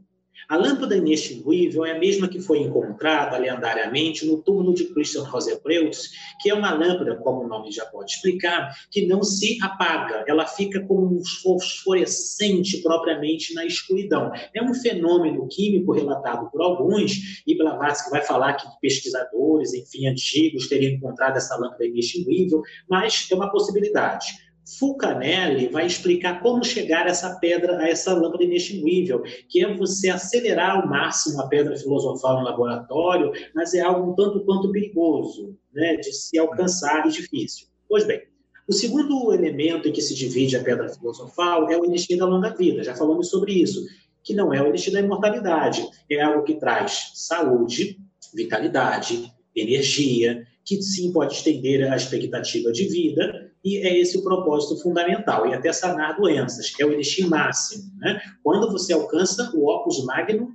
[0.49, 6.11] A lâmpada inextinguível é a mesma que foi encontrada lendáriamente no túmulo de Christian Rosenbreutz,
[6.41, 10.47] que é uma lâmpada, como o nome já pode explicar, que não se apaga, ela
[10.47, 14.30] fica como um fosforescente propriamente na escuridão.
[14.55, 20.68] É um fenômeno químico relatado por alguns, e Blavatsky vai falar que pesquisadores, enfim, antigos
[20.68, 24.46] teriam encontrado essa lâmpada inextinguível, mas é uma possibilidade.
[24.67, 30.77] Fulcanelli vai explicar como chegar essa pedra, a essa lâmpada inextinguível, que é você acelerar
[30.77, 35.97] ao máximo a pedra filosofal no laboratório, mas é algo um tanto quanto perigoso né,
[35.97, 37.69] de se alcançar e difícil.
[37.89, 38.23] Pois bem,
[38.69, 42.51] o segundo elemento em que se divide a pedra filosofal é o elixir da longa
[42.51, 42.83] vida.
[42.83, 43.87] Já falamos sobre isso,
[44.25, 48.01] que não é o elixir da imortalidade, é algo que traz saúde,
[48.35, 54.81] vitalidade, energia, que sim pode estender a expectativa de vida, e é esse o propósito
[54.81, 57.83] fundamental, e até sanar doenças, que é o elixir máximo.
[57.99, 58.21] Né?
[58.41, 60.53] Quando você alcança o opus magnum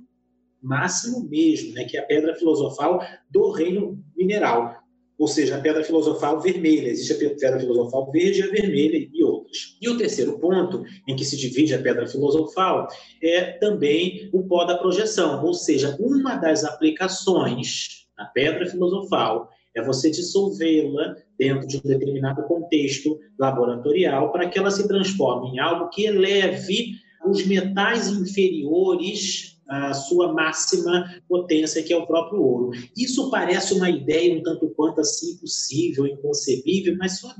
[0.62, 1.84] máximo mesmo, né?
[1.84, 4.82] que é a pedra filosofal do reino mineral,
[5.18, 6.88] ou seja, a pedra filosofal vermelha.
[6.88, 9.76] Existe a pedra filosofal verde, a vermelha e outras.
[9.80, 12.88] E o terceiro ponto, em que se divide a pedra filosofal,
[13.22, 19.82] é também o pó da projeção, ou seja, uma das aplicações da pedra filosofal é
[19.82, 25.88] você dissolvê-la dentro de um determinado contexto laboratorial para que ela se transforme em algo
[25.88, 26.94] que eleve
[27.26, 32.70] os metais inferiores à sua máxima potência, que é o próprio ouro.
[32.96, 37.34] Isso parece uma ideia um tanto quanto assim impossível, inconcebível, mas só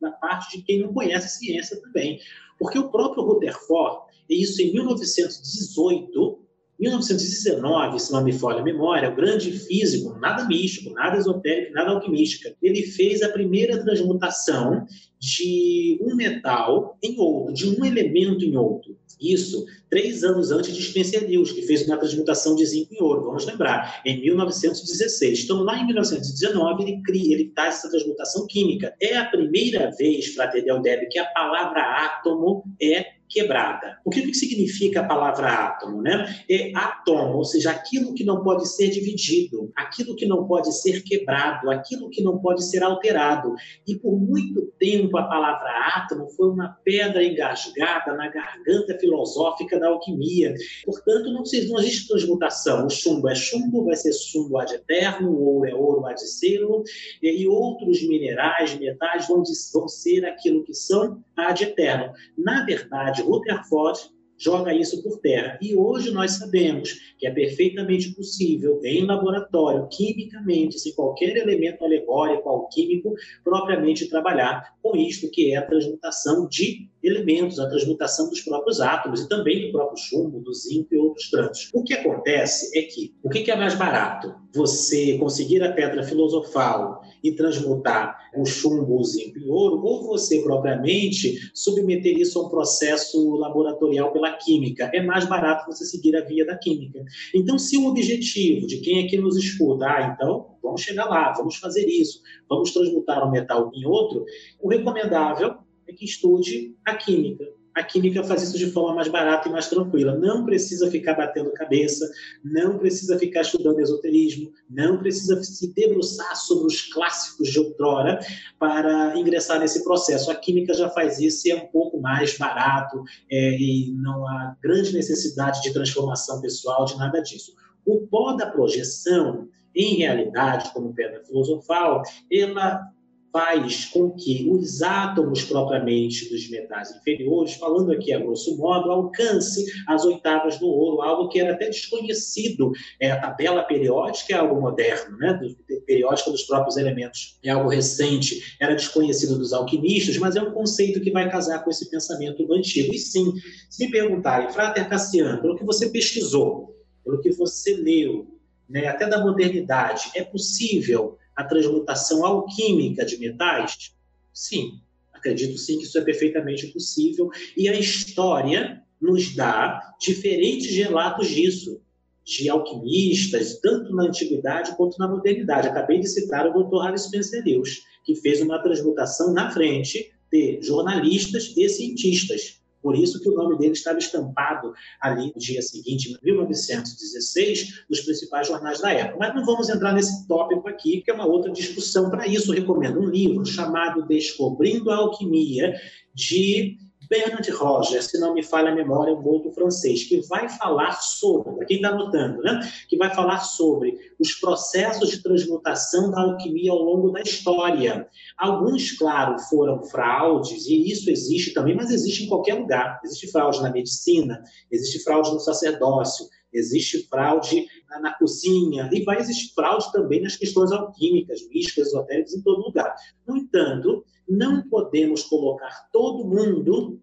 [0.00, 2.20] da parte de quem não conhece a ciência também.
[2.58, 6.37] Porque o próprio Rutherford, e isso em 1918,
[6.78, 11.90] 1919, se não me falha a memória, o grande físico, nada místico, nada esotérico, nada
[11.90, 14.86] alquimística, ele fez a primeira transmutação
[15.18, 18.96] de um metal em outro, de um elemento em outro.
[19.20, 23.24] Isso três anos antes de Spencer Lewis, que fez uma transmutação de zinco em ouro,
[23.24, 25.44] vamos lembrar, em 1916.
[25.44, 28.94] Então, lá em 1919, ele cria, ele faz essa transmutação química.
[29.00, 33.98] É a primeira vez, Fraternel Deb, que a palavra átomo é quebrada.
[34.04, 36.02] O que, que significa a palavra átomo?
[36.02, 36.26] Né?
[36.50, 41.02] É átomo, ou seja, aquilo que não pode ser dividido, aquilo que não pode ser
[41.02, 43.54] quebrado, aquilo que não pode ser alterado.
[43.86, 49.88] E por muito tempo a palavra átomo foi uma pedra engasgada na garganta filosófica da
[49.88, 50.54] alquimia.
[50.84, 52.86] Portanto, não, não existe transmutação.
[52.86, 56.82] O chumbo é chumbo, vai ser chumbo ad eterno, o ouro é ouro ad zero,
[57.22, 62.12] e outros minerais, metais vão, vão ser aquilo que são ad eterno.
[62.36, 64.00] Na verdade, de Rutherford
[64.38, 65.58] joga isso por terra.
[65.60, 72.48] E hoje nós sabemos que é perfeitamente possível, em laboratório, quimicamente, sem qualquer elemento alegórico,
[72.48, 78.80] alquímico, propriamente trabalhar com isto que é a transmutação de elementos, a transmutação dos próprios
[78.80, 81.70] átomos e também do próprio chumbo, do zinco e outros tantos.
[81.72, 84.34] O que acontece é que o que é mais barato?
[84.54, 90.42] Você conseguir a pedra filosofal e transmutar o chumbo, o zinco em ouro, ou você
[90.42, 94.90] propriamente submeter isso a um processo laboratorial pela química.
[94.92, 97.04] É mais barato você seguir a via da química.
[97.34, 101.56] Então, se o objetivo de quem aqui nos escuta, ah, então vamos chegar lá, vamos
[101.56, 104.24] fazer isso, vamos transmutar um metal em outro,
[104.60, 105.56] o recomendável
[105.88, 107.44] é que estude a química.
[107.74, 110.18] A química faz isso de forma mais barata e mais tranquila.
[110.18, 112.10] Não precisa ficar batendo cabeça,
[112.44, 118.18] não precisa ficar estudando esoterismo, não precisa se debruçar sobre os clássicos de outrora
[118.58, 120.28] para ingressar nesse processo.
[120.28, 124.56] A química já faz isso e é um pouco mais barato é, e não há
[124.60, 127.54] grande necessidade de transformação pessoal, de nada disso.
[127.86, 132.90] O pó da projeção, em realidade, como pedra filosofal, ela
[133.32, 139.64] faz com que os átomos propriamente dos metais inferiores, falando aqui a grosso modo, alcance
[139.86, 142.72] as oitavas do ouro, algo que era até desconhecido.
[143.00, 145.34] É, a tabela periódica é algo moderno, né?
[145.34, 150.52] Do, periódica dos próprios elementos é algo recente, era desconhecido dos alquimistas, mas é um
[150.52, 152.94] conceito que vai casar com esse pensamento antigo.
[152.94, 153.32] E sim,
[153.70, 158.26] se me perguntarem, Frater Cassiano, pelo que você pesquisou, pelo que você leu,
[158.68, 163.94] né, até da modernidade, é possível a transmutação alquímica de metais?
[164.34, 164.80] Sim,
[165.12, 171.80] acredito sim que isso é perfeitamente possível e a história nos dá diferentes relatos disso,
[172.24, 175.68] de alquimistas, tanto na antiguidade quanto na modernidade.
[175.68, 176.82] Acabei de citar o Dr.
[176.82, 182.57] Harris Spencer Lewis, que fez uma transmutação na frente de jornalistas e cientistas.
[182.82, 188.00] Por isso que o nome dele estava estampado ali no dia seguinte, em 1916, nos
[188.00, 189.18] principais jornais da época.
[189.18, 192.10] Mas não vamos entrar nesse tópico aqui, que é uma outra discussão.
[192.10, 195.74] Para isso, recomendo um livro chamado Descobrindo a Alquimia,
[196.14, 196.76] de
[197.08, 201.52] Bernard Rogers, se não me falha a memória, um outro francês, que vai falar sobre,
[201.54, 202.60] para quem está anotando, né?
[202.88, 208.08] que vai falar sobre os processos de transmutação da alquimia ao longo da história.
[208.36, 213.00] Alguns, claro, foram fraudes, e isso existe também, mas existe em qualquer lugar.
[213.04, 219.18] Existe fraude na medicina, existe fraude no sacerdócio, existe fraude na, na, cozinha, e vai
[219.18, 222.94] existir fraude também nas questões alquímicas, místicas, esotéricas, em todo lugar.
[223.26, 227.00] No entanto, não podemos colocar todo mundo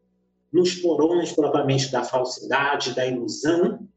[0.51, 3.87] nos porões propriamente da falsidade, da ilusão,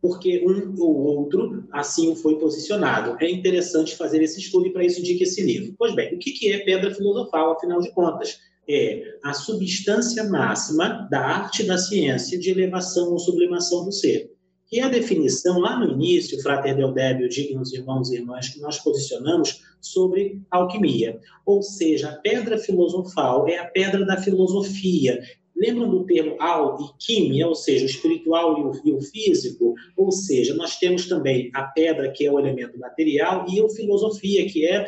[0.00, 3.16] porque um ou outro assim foi posicionado.
[3.20, 5.74] É interessante fazer esse estudo e para isso indica esse livro.
[5.78, 8.38] Pois bem, o que é pedra filosofal, afinal de contas?
[8.68, 14.33] É a substância máxima da arte da ciência de elevação ou sublimação do ser.
[14.74, 18.76] E a definição, lá no início, Frater Del Débio, dignos irmãos e irmãs, que nós
[18.80, 21.20] posicionamos sobre alquimia.
[21.46, 25.22] Ou seja, a pedra filosofal é a pedra da filosofia.
[25.54, 29.76] Lembram do termo al e químia, ou seja, o espiritual e o, e o físico?
[29.96, 34.44] Ou seja, nós temos também a pedra, que é o elemento material, e a filosofia,
[34.50, 34.84] que é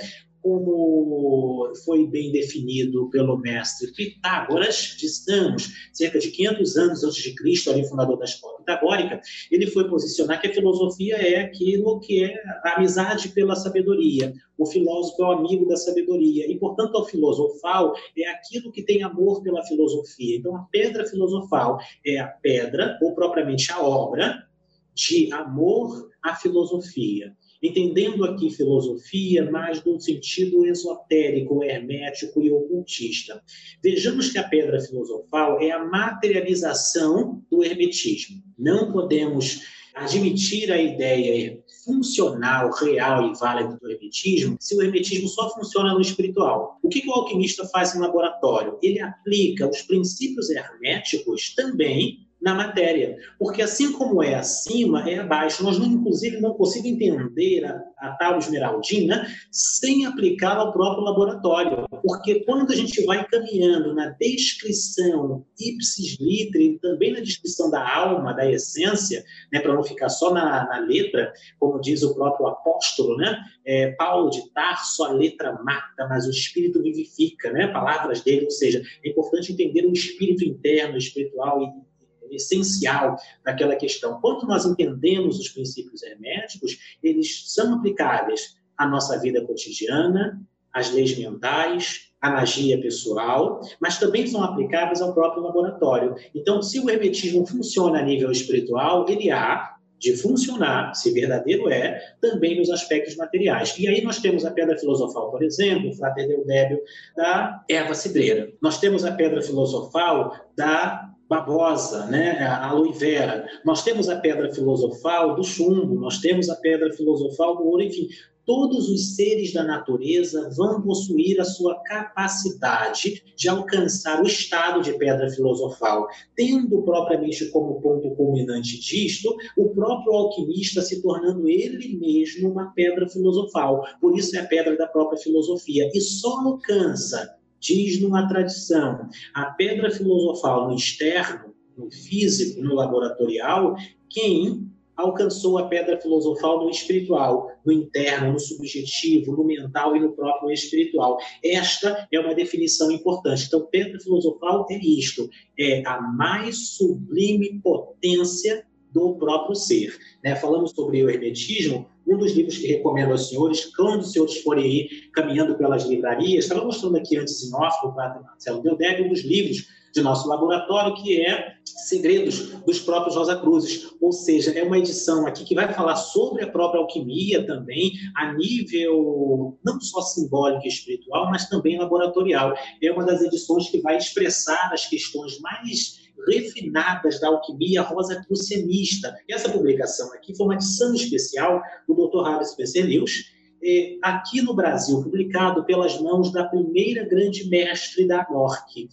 [0.46, 7.68] como foi bem definido pelo mestre Pitágoras, distamos cerca de 500 anos antes de Cristo,
[7.68, 9.20] ali fundador da escola pitagórica,
[9.50, 12.32] ele foi posicionar que a filosofia é aquilo que é
[12.62, 14.32] a amizade pela sabedoria.
[14.56, 19.02] O filósofo é o amigo da sabedoria e, portanto, o filosofal é aquilo que tem
[19.02, 20.36] amor pela filosofia.
[20.36, 24.46] Então, a pedra filosofal é a pedra, ou propriamente a obra,
[24.94, 33.42] de amor à filosofia entendendo aqui filosofia mais no sentido esotérico, hermético e ocultista.
[33.82, 38.42] Vejamos que a pedra filosofal é a materialização do hermetismo.
[38.58, 39.62] Não podemos
[39.96, 46.00] admitir a ideia funcional, real e válida do hermetismo se o hermetismo só funciona no
[46.00, 46.78] espiritual.
[46.82, 48.78] O que o alquimista faz em laboratório?
[48.82, 53.18] Ele aplica os princípios herméticos também na matéria.
[53.40, 55.64] Porque assim como é acima, é abaixo.
[55.64, 61.84] Nós, não, inclusive, não conseguimos entender a, a tal esmeraldina sem aplicá-la ao próprio laboratório.
[62.04, 68.32] Porque quando a gente vai caminhando na descrição ipsis literi, também na descrição da alma,
[68.32, 73.16] da essência, né, para não ficar só na, na, letra, como diz o próprio apóstolo,
[73.16, 73.36] né?
[73.64, 77.66] É, Paulo de Tarso, a letra mata, mas o espírito vivifica, né?
[77.66, 81.85] Palavras dele, ou seja, é importante entender o espírito interno, espiritual e
[82.30, 84.20] essencial daquela questão.
[84.20, 90.40] Quanto nós entendemos os princípios herméticos, eles são aplicáveis à nossa vida cotidiana,
[90.72, 96.14] às leis mentais, à magia pessoal, mas também são aplicáveis ao próprio laboratório.
[96.34, 101.98] Então, se o hermetismo funciona a nível espiritual, ele há de funcionar, se verdadeiro é,
[102.20, 103.74] também nos aspectos materiais.
[103.78, 106.80] E aí nós temos a pedra filosofal, por exemplo, o Frater Deudébio,
[107.16, 108.52] da erva cidreira.
[108.60, 113.48] Nós temos a pedra filosofal da babosa, né, a aloe vera.
[113.64, 118.08] Nós temos a pedra filosofal do chumbo, nós temos a pedra filosofal do ouro, enfim,
[118.46, 124.96] todos os seres da natureza vão possuir a sua capacidade de alcançar o estado de
[124.96, 126.06] pedra filosofal,
[126.36, 133.08] tendo propriamente como ponto culminante disto o próprio alquimista se tornando ele mesmo uma pedra
[133.08, 133.84] filosofal.
[134.00, 139.46] Por isso é a pedra da própria filosofia e só alcança diz numa tradição, a
[139.46, 143.76] pedra filosofal no externo, no físico, no laboratorial,
[144.08, 150.12] quem alcançou a pedra filosofal no espiritual, no interno, no subjetivo, no mental e no
[150.12, 151.18] próprio espiritual.
[151.44, 153.44] Esta é uma definição importante.
[153.46, 155.28] Então, pedra filosofal é isto:
[155.58, 159.96] é a mais sublime potência do próprio ser.
[160.24, 160.34] Né?
[160.34, 164.64] Falamos sobre o hermetismo, um dos livros que recomendo aos senhores, quando os senhores forem
[164.64, 169.08] aí caminhando pelas livrarias, estava mostrando aqui antes em off, o Padre Marcelo Deldeb, um
[169.08, 174.62] dos livros de nosso laboratório, que é Segredos dos próprios Rosa Cruzes, ou seja, é
[174.62, 180.00] uma edição aqui que vai falar sobre a própria alquimia também, a nível não só
[180.00, 182.54] simbólico e espiritual, mas também laboratorial.
[182.82, 189.16] É uma das edições que vai expressar as questões mais refinadas da alquimia rosacrucianista.
[189.28, 192.22] E essa publicação aqui foi uma edição especial do Dr.
[192.22, 193.32] Harris Besselius,
[193.62, 198.88] eh, aqui no Brasil, publicado pelas mãos da primeira grande mestre da NORC,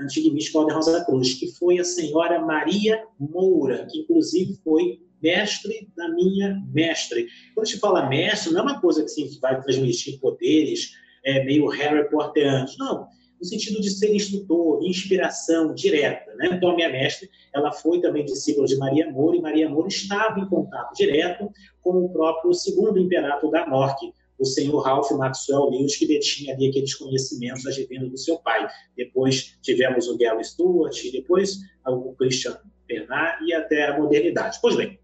[0.00, 5.88] antiga mística de Rosa Cruz, que foi a senhora Maria Moura, que inclusive foi mestre
[5.96, 7.28] da minha mestre.
[7.54, 10.92] Quando gente fala mestre, não é uma coisa que assim, vai transmitir poderes,
[11.24, 13.06] é, meio Harry Potter não
[13.40, 16.34] no sentido de ser instrutor, inspiração direta.
[16.34, 16.50] Né?
[16.52, 20.38] Então, a minha mestre, ela foi também discípula de Maria Moura, e Maria Moura estava
[20.38, 21.50] em contato direto
[21.80, 26.68] com o próprio segundo imperator da Norte, o senhor Ralph Maxwell Lewis, que detinha ali
[26.68, 28.68] aqueles conhecimentos advindos do seu pai.
[28.96, 34.58] Depois tivemos o Gale Stewart, e depois o Christian Bernard e até a modernidade.
[34.60, 34.98] Pois bem,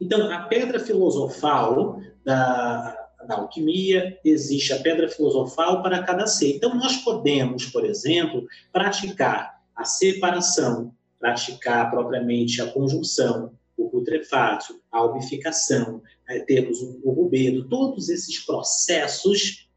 [0.00, 6.56] então a pedra filosofal da, da alquimia, existe a pedra filosofal para cada ser.
[6.56, 15.02] Então, nós podemos, por exemplo, praticar a separação, praticar propriamente a conjunção, o putrefato, a
[15.02, 19.68] ubificação, né, temos o rubedo, todos esses processos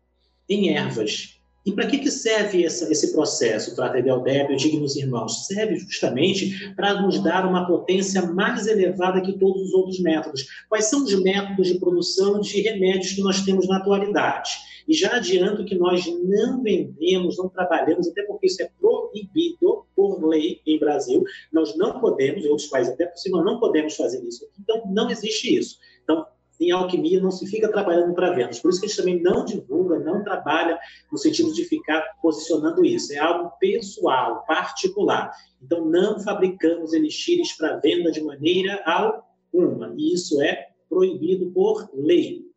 [0.47, 1.36] em ervas.
[1.67, 5.47] E para que, que serve essa, esse processo, Frater Del Débio, dignos irmãos?
[5.47, 10.45] Serve justamente para nos dar uma potência mais elevada que todos os outros métodos.
[10.69, 14.51] Quais são os métodos de produção de remédios que nós temos na atualidade?
[14.87, 20.25] E já adianto que nós não vendemos, não trabalhamos, até porque isso é proibido por
[20.25, 21.21] lei em Brasil.
[21.51, 24.47] Nós não podemos, em outros países até por cima, não podemos fazer isso.
[24.57, 25.79] Então, não existe isso.
[26.01, 26.25] Então,
[26.59, 28.59] em alquimia não se fica trabalhando para vendas.
[28.59, 30.79] Por isso que a gente também não divulga, não trabalha
[31.11, 33.13] no sentido de ficar posicionando isso.
[33.13, 35.31] É algo pessoal, particular.
[35.61, 39.93] Então, não fabricamos elixires para venda de maneira alguma.
[39.97, 42.47] E isso é proibido por lei.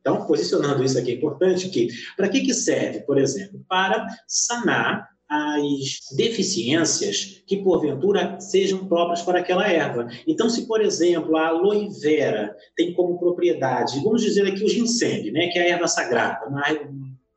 [0.00, 5.10] Então, posicionando isso aqui é importante que para que, que serve, por exemplo, para sanar
[5.30, 10.08] as deficiências que, porventura, sejam próprias para aquela erva.
[10.26, 15.30] Então, se, por exemplo, a aloe vera tem como propriedade, vamos dizer aqui o ginseng,
[15.30, 16.62] né, que é a erva sagrada, uma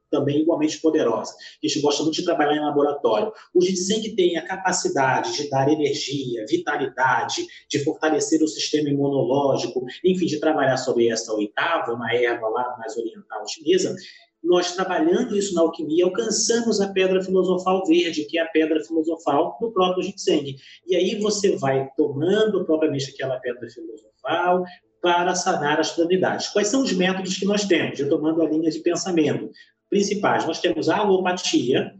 [0.10, 3.34] também igualmente poderosa, que a gente gosta muito de trabalhar em laboratório.
[3.52, 10.28] O ginseng tem a capacidade de dar energia, vitalidade, de fortalecer o sistema imunológico, enfim,
[10.28, 13.95] de trabalhar sobre essa oitava, uma erva lá mais oriental chinesa,
[14.44, 19.57] nós trabalhando isso na alquimia, alcançamos a pedra filosofal verde, que é a pedra filosofal
[19.61, 20.56] do próprio ginseng.
[20.86, 24.64] E aí você vai tomando propriamente aquela pedra filosofal
[25.02, 26.48] para sanar as planidades.
[26.49, 27.99] Quais são os métodos que nós temos?
[27.99, 29.49] Eu tomando a linha de pensamento
[29.90, 30.45] principais.
[30.45, 31.94] Nós temos a alopatia,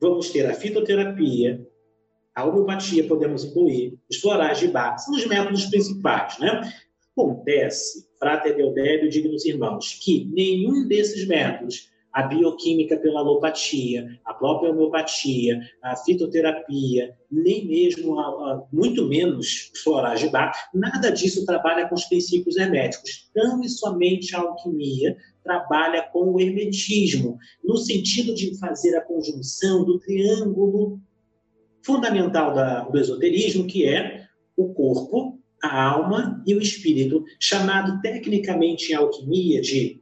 [0.00, 1.66] vamos ter a fitoterapia,
[2.34, 6.72] a homeopatia podemos incluir, os florais de Bach, são os métodos principais, né?
[7.10, 14.70] Acontece Frater Deodébio, dignos irmãos, que nenhum desses métodos, a bioquímica pela alopatia, a própria
[14.70, 21.86] homeopatia, a fitoterapia, nem mesmo, a, a, muito menos florais de Bach, nada disso trabalha
[21.88, 23.30] com os princípios herméticos.
[23.32, 29.84] Tão e somente a alquimia trabalha com o hermetismo, no sentido de fazer a conjunção
[29.84, 31.00] do triângulo
[31.82, 34.26] fundamental da, do esoterismo, que é
[34.56, 40.00] o corpo, a alma e o espírito, chamado tecnicamente em alquimia de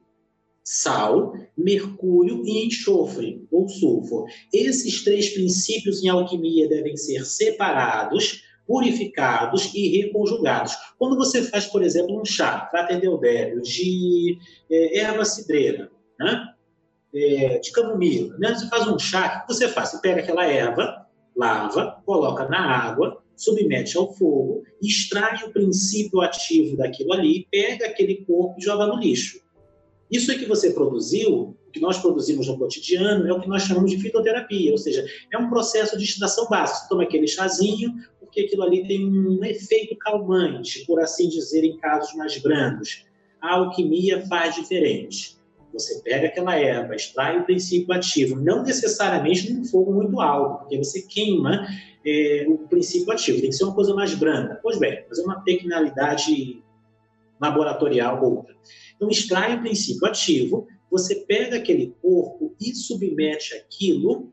[0.62, 4.26] sal, mercúrio e enxofre, ou sulfur.
[4.52, 10.74] Esses três princípios em alquimia devem ser separados, purificados e reconjugados.
[10.98, 14.38] Quando você faz, por exemplo, um chá, frater deodério, de
[14.68, 16.52] é, erva cidreira, né?
[17.14, 18.52] É, de camomila, né?
[18.52, 19.90] você faz um chá, o que você faz?
[19.90, 26.76] Você pega aquela erva, lava, coloca na água, submete ao fogo, extrai o princípio ativo
[26.76, 29.40] daquilo ali, pega aquele corpo e joga no lixo.
[30.10, 33.62] Isso é que você produziu, o que nós produzimos no cotidiano, é o que nós
[33.62, 36.80] chamamos de fitoterapia, ou seja, é um processo de extração básica.
[36.80, 41.76] Você toma aquele chazinho, porque aquilo ali tem um efeito calmante, por assim dizer, em
[41.76, 43.04] casos mais brandos.
[43.40, 45.35] A alquimia faz diferente.
[45.76, 50.78] Você pega aquela erva, extrai o princípio ativo, não necessariamente num fogo muito alto, porque
[50.78, 51.66] você queima
[52.04, 54.58] é, o princípio ativo, tem que ser uma coisa mais branda.
[54.62, 56.62] Pois bem, mas é uma tecnicalidade
[57.40, 58.54] laboratorial outra.
[58.94, 64.32] Então, extrai o princípio ativo, você pega aquele corpo e submete aquilo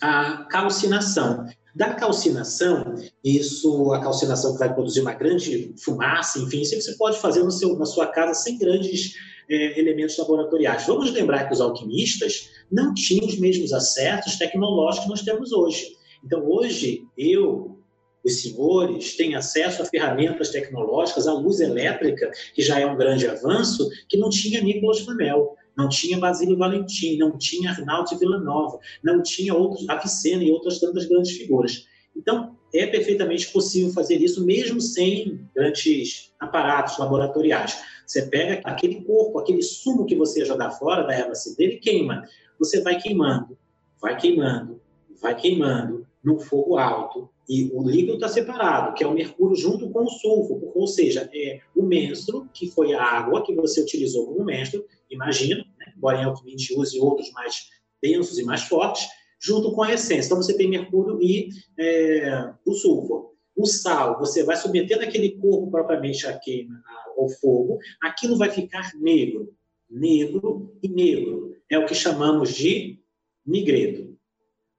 [0.00, 1.46] à calcinação.
[1.74, 7.18] Da calcinação, isso, a calcinação que vai produzir uma grande fumaça, enfim, isso você pode
[7.18, 9.14] fazer no seu, na sua casa sem grandes
[9.50, 10.86] é, elementos laboratoriais.
[10.86, 15.96] Vamos lembrar que os alquimistas não tinham os mesmos acessos tecnológicos que nós temos hoje.
[16.24, 17.78] Então, hoje, eu,
[18.24, 23.26] os senhores têm acesso a ferramentas tecnológicas, a luz elétrica, que já é um grande
[23.26, 28.78] avanço, que não tinha Nicolas Flamel, não tinha Basílio Valentim, não tinha Arnaldo de Villanova,
[29.02, 31.86] não tinha outros, Avicena e outras tantas grandes figuras.
[32.14, 37.78] Então, é perfeitamente possível fazer isso, mesmo sem grandes aparatos laboratoriais.
[38.10, 42.26] Você pega aquele corpo, aquele sumo que você jogar fora da erva cidreira e queima.
[42.58, 43.56] Você vai queimando,
[44.00, 44.80] vai queimando,
[45.22, 47.30] vai queimando num fogo alto.
[47.48, 51.30] E o líquido está separado, que é o mercúrio junto com o sulfo, ou seja,
[51.32, 55.92] é o menstro, que foi a água que você utilizou como menstro, imagina, né?
[55.96, 57.68] embora em alquimia use outros mais
[58.02, 59.06] densos e mais fortes,
[59.40, 60.26] junto com a essência.
[60.26, 63.29] Então você tem mercúrio e é, o sulfo.
[63.56, 66.82] O sal, você vai submetendo aquele corpo propriamente a queima,
[67.16, 69.52] ao fogo, aquilo vai ficar negro,
[69.88, 71.56] negro e negro.
[71.68, 73.00] É o que chamamos de
[73.46, 74.16] nigredo.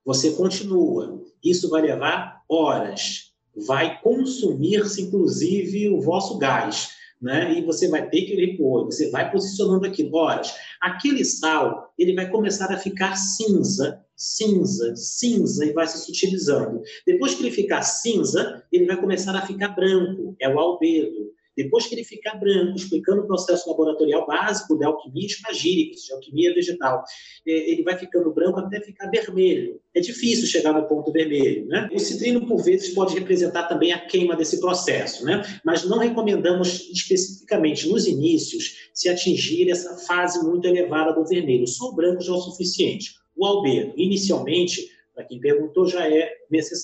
[0.04, 1.22] Você continua.
[1.44, 3.34] Isso vai levar horas.
[3.56, 7.01] Vai consumir-se, inclusive, o vosso gás.
[7.22, 7.60] Né?
[7.60, 10.16] E você vai ter que repor, você vai posicionando aquilo.
[10.16, 10.54] Horas.
[10.82, 16.82] Aquele sal, ele vai começar a ficar cinza, cinza, cinza e vai se sutilizando.
[17.06, 21.32] Depois que ele ficar cinza, ele vai começar a ficar branco, é o albedo.
[21.56, 26.54] Depois que ele ficar branco, explicando o processo laboratorial básico da alquimia espagírica, de alquimia
[26.54, 27.04] vegetal,
[27.46, 29.80] é, ele vai ficando branco até ficar vermelho.
[29.94, 31.68] É difícil chegar no ponto vermelho.
[31.68, 31.90] Né?
[31.94, 35.44] O citrino, por vezes, pode representar também a queima desse processo, né?
[35.66, 41.68] mas não recomendamos especificamente nos inícios se atingir essa fase muito elevada do vermelho.
[41.68, 43.12] Só o branco já é o suficiente.
[43.36, 46.32] O albedo, inicialmente, para quem perguntou, já é,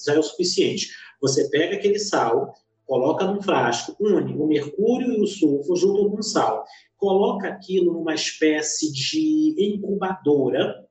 [0.05, 0.89] já é o suficiente.
[1.21, 2.53] Você pega aquele sal,
[2.87, 6.63] coloca num frasco, une o mercúrio e o sulfo junto com sal,
[6.95, 10.87] coloca aquilo numa espécie de incubadora,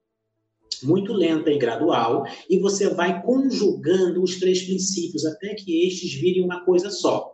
[0.82, 6.44] muito lenta e gradual, e você vai conjugando os três princípios até que estes virem
[6.44, 7.32] uma coisa só.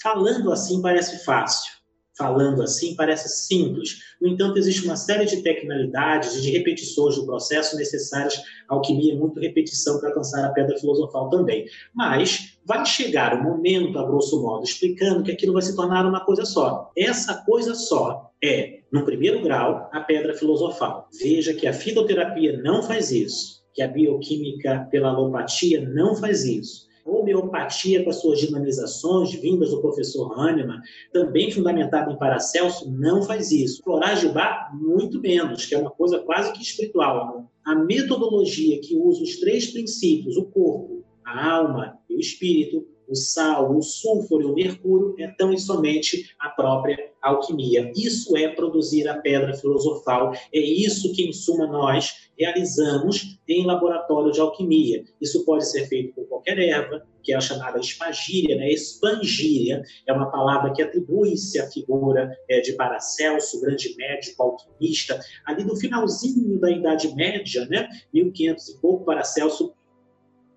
[0.00, 1.72] Falando assim parece fácil,
[2.16, 3.98] falando assim parece simples.
[4.20, 8.36] No entanto, existe uma série de tecnicalidades de repetições do processo necessárias
[8.68, 11.66] à alquimia, muito repetição para alcançar a pedra filosofal também.
[11.94, 16.24] Mas vai chegar o momento, a grosso modo, explicando que aquilo vai se tornar uma
[16.24, 16.90] coisa só.
[16.96, 21.08] Essa coisa só é, no primeiro grau, a pedra filosofal.
[21.20, 26.93] Veja que a fitoterapia não faz isso, que a bioquímica pela alopatia não faz isso
[27.04, 30.80] homeopatia com as suas dinamizações vindas do professor Hahnemann,
[31.12, 33.82] também fundamentado em Paracelso, não faz isso.
[33.82, 37.50] Floragibá, muito menos, que é uma coisa quase que espiritual.
[37.64, 43.14] A metodologia que usa os três princípios, o corpo, a alma e o espírito, o
[43.14, 47.90] sal, o sulfuro e o mercúrio é tão e somente a própria alquimia.
[47.96, 54.32] Isso é produzir a pedra filosofal, é isso que, em suma, nós realizamos em laboratório
[54.32, 55.04] de alquimia.
[55.20, 58.70] Isso pode ser feito com qualquer erva, que é a chamada espagíria, né?
[58.70, 65.64] espangíria, é uma palavra que atribui-se à figura é, de Paracelso, grande médico alquimista, ali
[65.64, 67.88] no finalzinho da Idade Média, né?
[68.12, 69.72] 1500 e pouco, Paracelso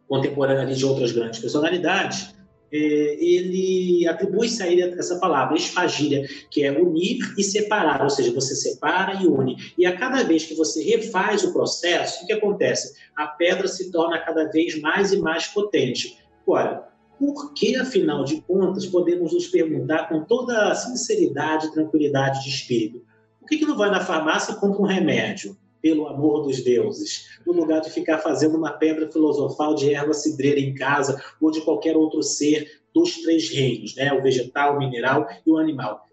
[0.08, 2.34] contemporâneo ali de outras grandes personalidades,
[2.72, 8.34] é, ele atribui-se a ele essa palavra, espagíria, que é unir e separar, ou seja,
[8.34, 9.56] você separa e une.
[9.78, 12.96] E a cada vez que você refaz o processo, o que acontece?
[13.16, 16.18] A pedra se torna cada vez mais e mais potente.
[16.44, 16.88] Agora,
[17.20, 22.50] por que, afinal de contas, podemos nos perguntar com toda a sinceridade e tranquilidade de
[22.50, 23.02] espírito?
[23.40, 25.58] Por que, que não vai na farmácia e compra um remédio?
[25.88, 30.60] Pelo amor dos deuses, no lugar de ficar fazendo uma pedra filosofal de erva cidreira
[30.60, 34.12] em casa ou de qualquer outro ser dos três reinos, né?
[34.12, 36.06] o vegetal, o mineral e o animal.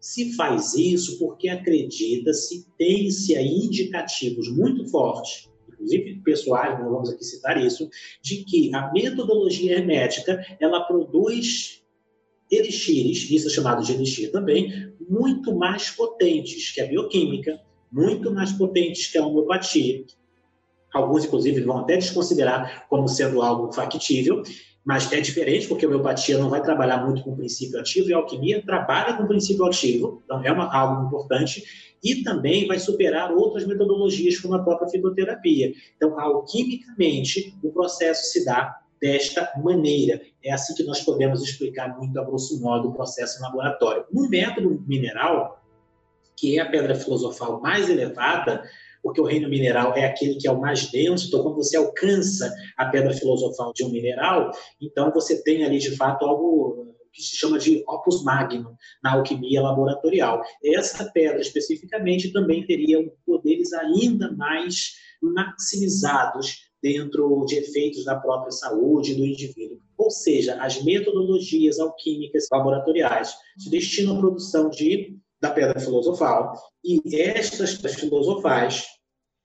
[0.00, 7.22] Se faz isso porque acredita-se, tem-se aí indicativos muito fortes, inclusive pessoais, não vamos aqui
[7.22, 7.90] citar isso,
[8.22, 11.84] de que a metodologia hermética ela produz
[12.50, 17.60] elixires, isso é chamado de elixir também, muito mais potentes que a bioquímica,
[17.92, 20.04] muito mais potentes que a homeopatia.
[20.92, 24.42] Alguns, inclusive, vão até desconsiderar como sendo algo factível.
[24.84, 28.16] mas é diferente porque a homeopatia não vai trabalhar muito com princípio ativo e a
[28.16, 31.62] alquimia trabalha com princípio ativo, então é uma, algo importante
[32.02, 35.72] e também vai superar outras metodologias como a própria fitoterapia.
[35.96, 40.20] Então, alquimicamente, o processo se dá desta maneira.
[40.42, 44.04] É assim que nós podemos explicar muito a grosso modo o processo em laboratório.
[44.12, 45.59] No método mineral,
[46.40, 48.64] que é a pedra filosofal mais elevada,
[49.02, 52.52] porque o reino mineral é aquele que é o mais denso, então quando você alcança
[52.76, 54.50] a pedra filosofal de um mineral,
[54.80, 59.60] então você tem ali de fato algo que se chama de opus magnum na alquimia
[59.60, 60.42] laboratorial.
[60.64, 69.14] Essa pedra especificamente também teria poderes ainda mais maximizados dentro de efeitos da própria saúde
[69.14, 69.78] do indivíduo.
[69.98, 76.52] Ou seja, as metodologias alquímicas laboratoriais se destinam à produção de, da pedra filosofal
[76.84, 78.84] e estas filosofais,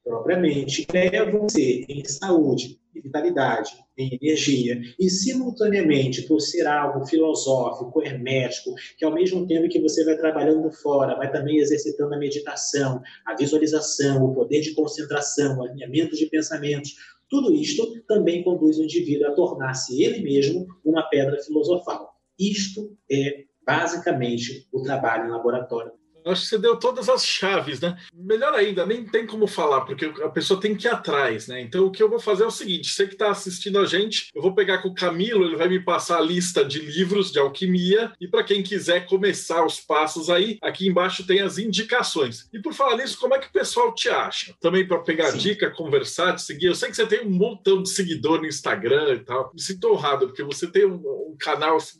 [0.03, 8.75] propriamente, levam-se em saúde, em vitalidade, em energia, e simultaneamente, por ser algo filosófico, hermético,
[8.97, 13.35] que ao mesmo tempo que você vai trabalhando fora, vai também exercitando a meditação, a
[13.35, 16.95] visualização, o poder de concentração, o alinhamento de pensamentos,
[17.29, 22.13] tudo isto também conduz o indivíduo a tornar-se ele mesmo uma pedra filosofal.
[22.37, 25.91] Isto é basicamente o trabalho em laboratório
[26.25, 27.95] Acho que você deu todas as chaves, né?
[28.11, 31.61] Melhor ainda, nem tem como falar, porque a pessoa tem que ir atrás, né?
[31.61, 34.29] Então, o que eu vou fazer é o seguinte: você que está assistindo a gente,
[34.33, 37.37] eu vou pegar com o Camilo, ele vai me passar a lista de livros de
[37.37, 42.49] alquimia, e para quem quiser começar os passos aí, aqui embaixo tem as indicações.
[42.51, 44.55] E por falar nisso, como é que o pessoal te acha?
[44.59, 45.37] Também para pegar Sim.
[45.37, 46.67] dica, conversar, te seguir.
[46.67, 49.51] Eu sei que você tem um montão de seguidor no Instagram e tal.
[49.53, 51.99] Me sinto honrado, porque você tem um, um canal assim,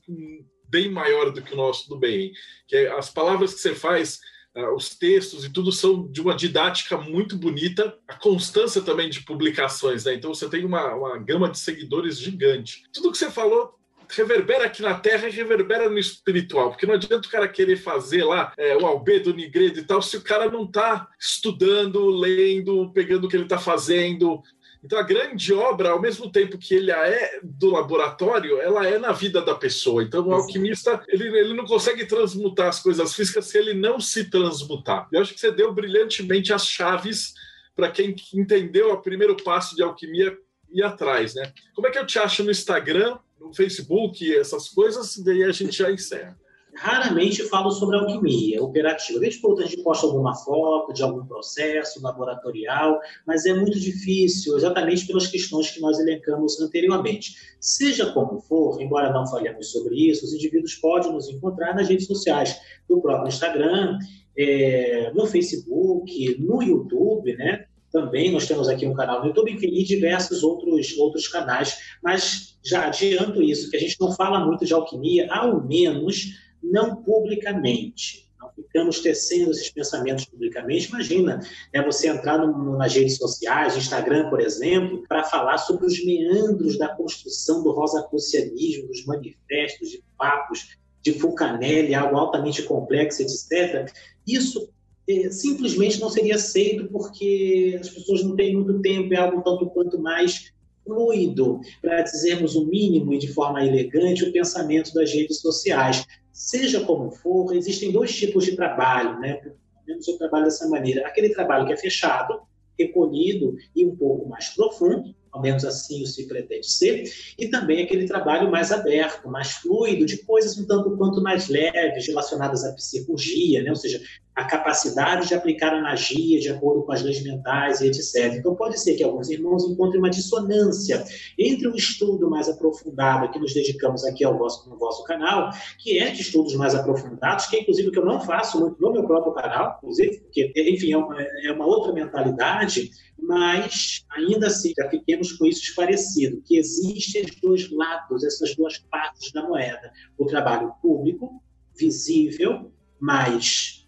[0.75, 2.33] bem maior do que o nosso do bem.
[2.67, 4.19] Que é, as palavras que você faz,
[4.57, 9.21] uh, os textos e tudo são de uma didática muito bonita, a constância também de
[9.21, 10.13] publicações, né?
[10.13, 12.83] Então você tem uma, uma gama de seguidores gigante.
[12.91, 13.73] Tudo que você falou
[14.09, 18.23] reverbera aqui na Terra e reverbera no espiritual, porque não adianta o cara querer fazer
[18.23, 22.91] lá é, o albedo, o nigredo e tal, se o cara não está estudando, lendo,
[22.93, 24.43] pegando o que ele está fazendo,
[24.85, 29.11] então, a grande obra, ao mesmo tempo que ele é do laboratório, ela é na
[29.11, 30.03] vida da pessoa.
[30.03, 34.29] Então, o alquimista, ele, ele não consegue transmutar as coisas físicas se ele não se
[34.29, 35.07] transmutar.
[35.11, 37.33] Eu acho que você deu brilhantemente as chaves
[37.75, 40.37] para quem entendeu o primeiro passo de alquimia
[40.71, 41.51] ir atrás, né?
[41.73, 45.17] Como é que eu te acho no Instagram, no Facebook, essas coisas?
[45.17, 46.37] Daí a gente já encerra
[46.75, 49.19] raramente falo sobre alquimia operativa.
[49.19, 53.79] Vez por outra a gente posta alguma foto de algum processo laboratorial, mas é muito
[53.79, 57.35] difícil, exatamente pelas questões que nós elencamos anteriormente.
[57.59, 62.07] Seja como for, embora não falemos sobre isso, os indivíduos podem nos encontrar nas redes
[62.07, 63.97] sociais do próprio Instagram,
[64.37, 67.65] é, no Facebook, no YouTube, né?
[67.91, 72.87] Também nós temos aqui um canal no YouTube, e diversos outros, outros canais, mas já
[72.87, 78.25] adianto isso, que a gente não fala muito de alquimia, ao menos não publicamente.
[78.39, 80.89] Não ficamos tecendo esses pensamentos publicamente.
[80.89, 81.39] Imagina
[81.73, 86.77] né, você entrar no, nas redes sociais, Instagram, por exemplo, para falar sobre os meandros
[86.77, 93.91] da construção do rosacrucianismo, dos manifestos, de papos de Fulcanelli, algo altamente complexo, etc.
[94.27, 94.69] Isso
[95.07, 99.69] é, simplesmente não seria aceito porque as pessoas não têm muito tempo, é algo tanto
[99.69, 100.51] quanto mais
[100.83, 106.05] fluido, para dizermos o mínimo e de forma elegante, o pensamento das redes sociais.
[106.35, 109.35] Seja como for, existem dois tipos de trabalho, né?
[109.35, 109.55] Pelo
[109.87, 111.07] menos eu trabalho dessa maneira.
[111.07, 112.41] Aquele trabalho que é fechado,
[112.77, 117.09] recolhido e um pouco mais profundo, ao menos assim o se pretende ser,
[117.39, 122.05] e também aquele trabalho mais aberto, mais fluido, de coisas um tanto quanto mais leves,
[122.05, 123.69] relacionadas à psicologia, né?
[123.69, 124.01] ou seja,
[124.35, 128.33] a capacidade de aplicar a magia de acordo com as leis mentais e etc.
[128.35, 131.05] Então, pode ser que alguns irmãos encontrem uma dissonância
[131.39, 135.99] entre o estudo mais aprofundado que nos dedicamos aqui ao vosso, no vosso canal, que
[135.99, 139.07] é de estudos mais aprofundados, que é inclusive que eu não faço muito no meu
[139.07, 144.89] próprio canal, inclusive, porque, enfim, é uma, é uma outra mentalidade, mas ainda assim já
[144.89, 149.93] fiquemos com isso esclarecido, que existem os dois lados, essas duas partes da moeda.
[150.17, 151.41] O trabalho público,
[151.73, 153.84] visível, mais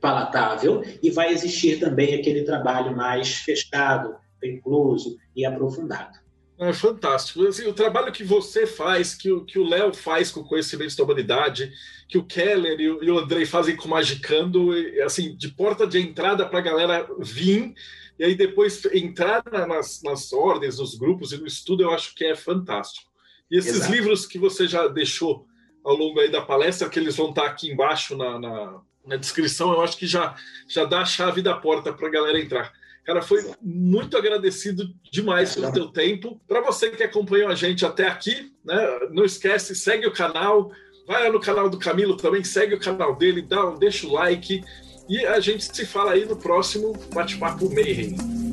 [0.00, 6.18] palatável, e vai existir também aquele trabalho mais fechado, incluso e aprofundado.
[6.58, 7.46] É fantástico.
[7.46, 10.96] Assim, o trabalho que você faz, que o que o Léo faz com o conhecimento
[10.96, 11.70] da humanidade,
[12.08, 14.70] que o Keller e o, e o Andrei fazem com Magicando,
[15.04, 17.74] assim, de porta de entrada para a galera vir
[18.18, 22.24] e aí depois entrar nas, nas ordens, nos grupos e no estudo, eu acho que
[22.24, 23.08] é fantástico.
[23.50, 23.92] E esses Exato.
[23.92, 25.46] livros que você já deixou
[25.84, 29.72] ao longo aí da palestra, que eles vão estar aqui embaixo na, na, na descrição,
[29.72, 30.36] eu acho que já,
[30.68, 32.72] já dá a chave da porta para a galera entrar.
[33.04, 36.38] Cara, foi muito agradecido demais pelo teu tempo.
[36.46, 38.76] Para você que acompanhou a gente até aqui, né?
[39.10, 40.70] Não esquece, segue o canal,
[41.06, 44.62] vai no canal do Camilo também, segue o canal dele, dá, deixa o like
[45.08, 48.47] e a gente se fala aí no próximo Bate-Papo Mayhem.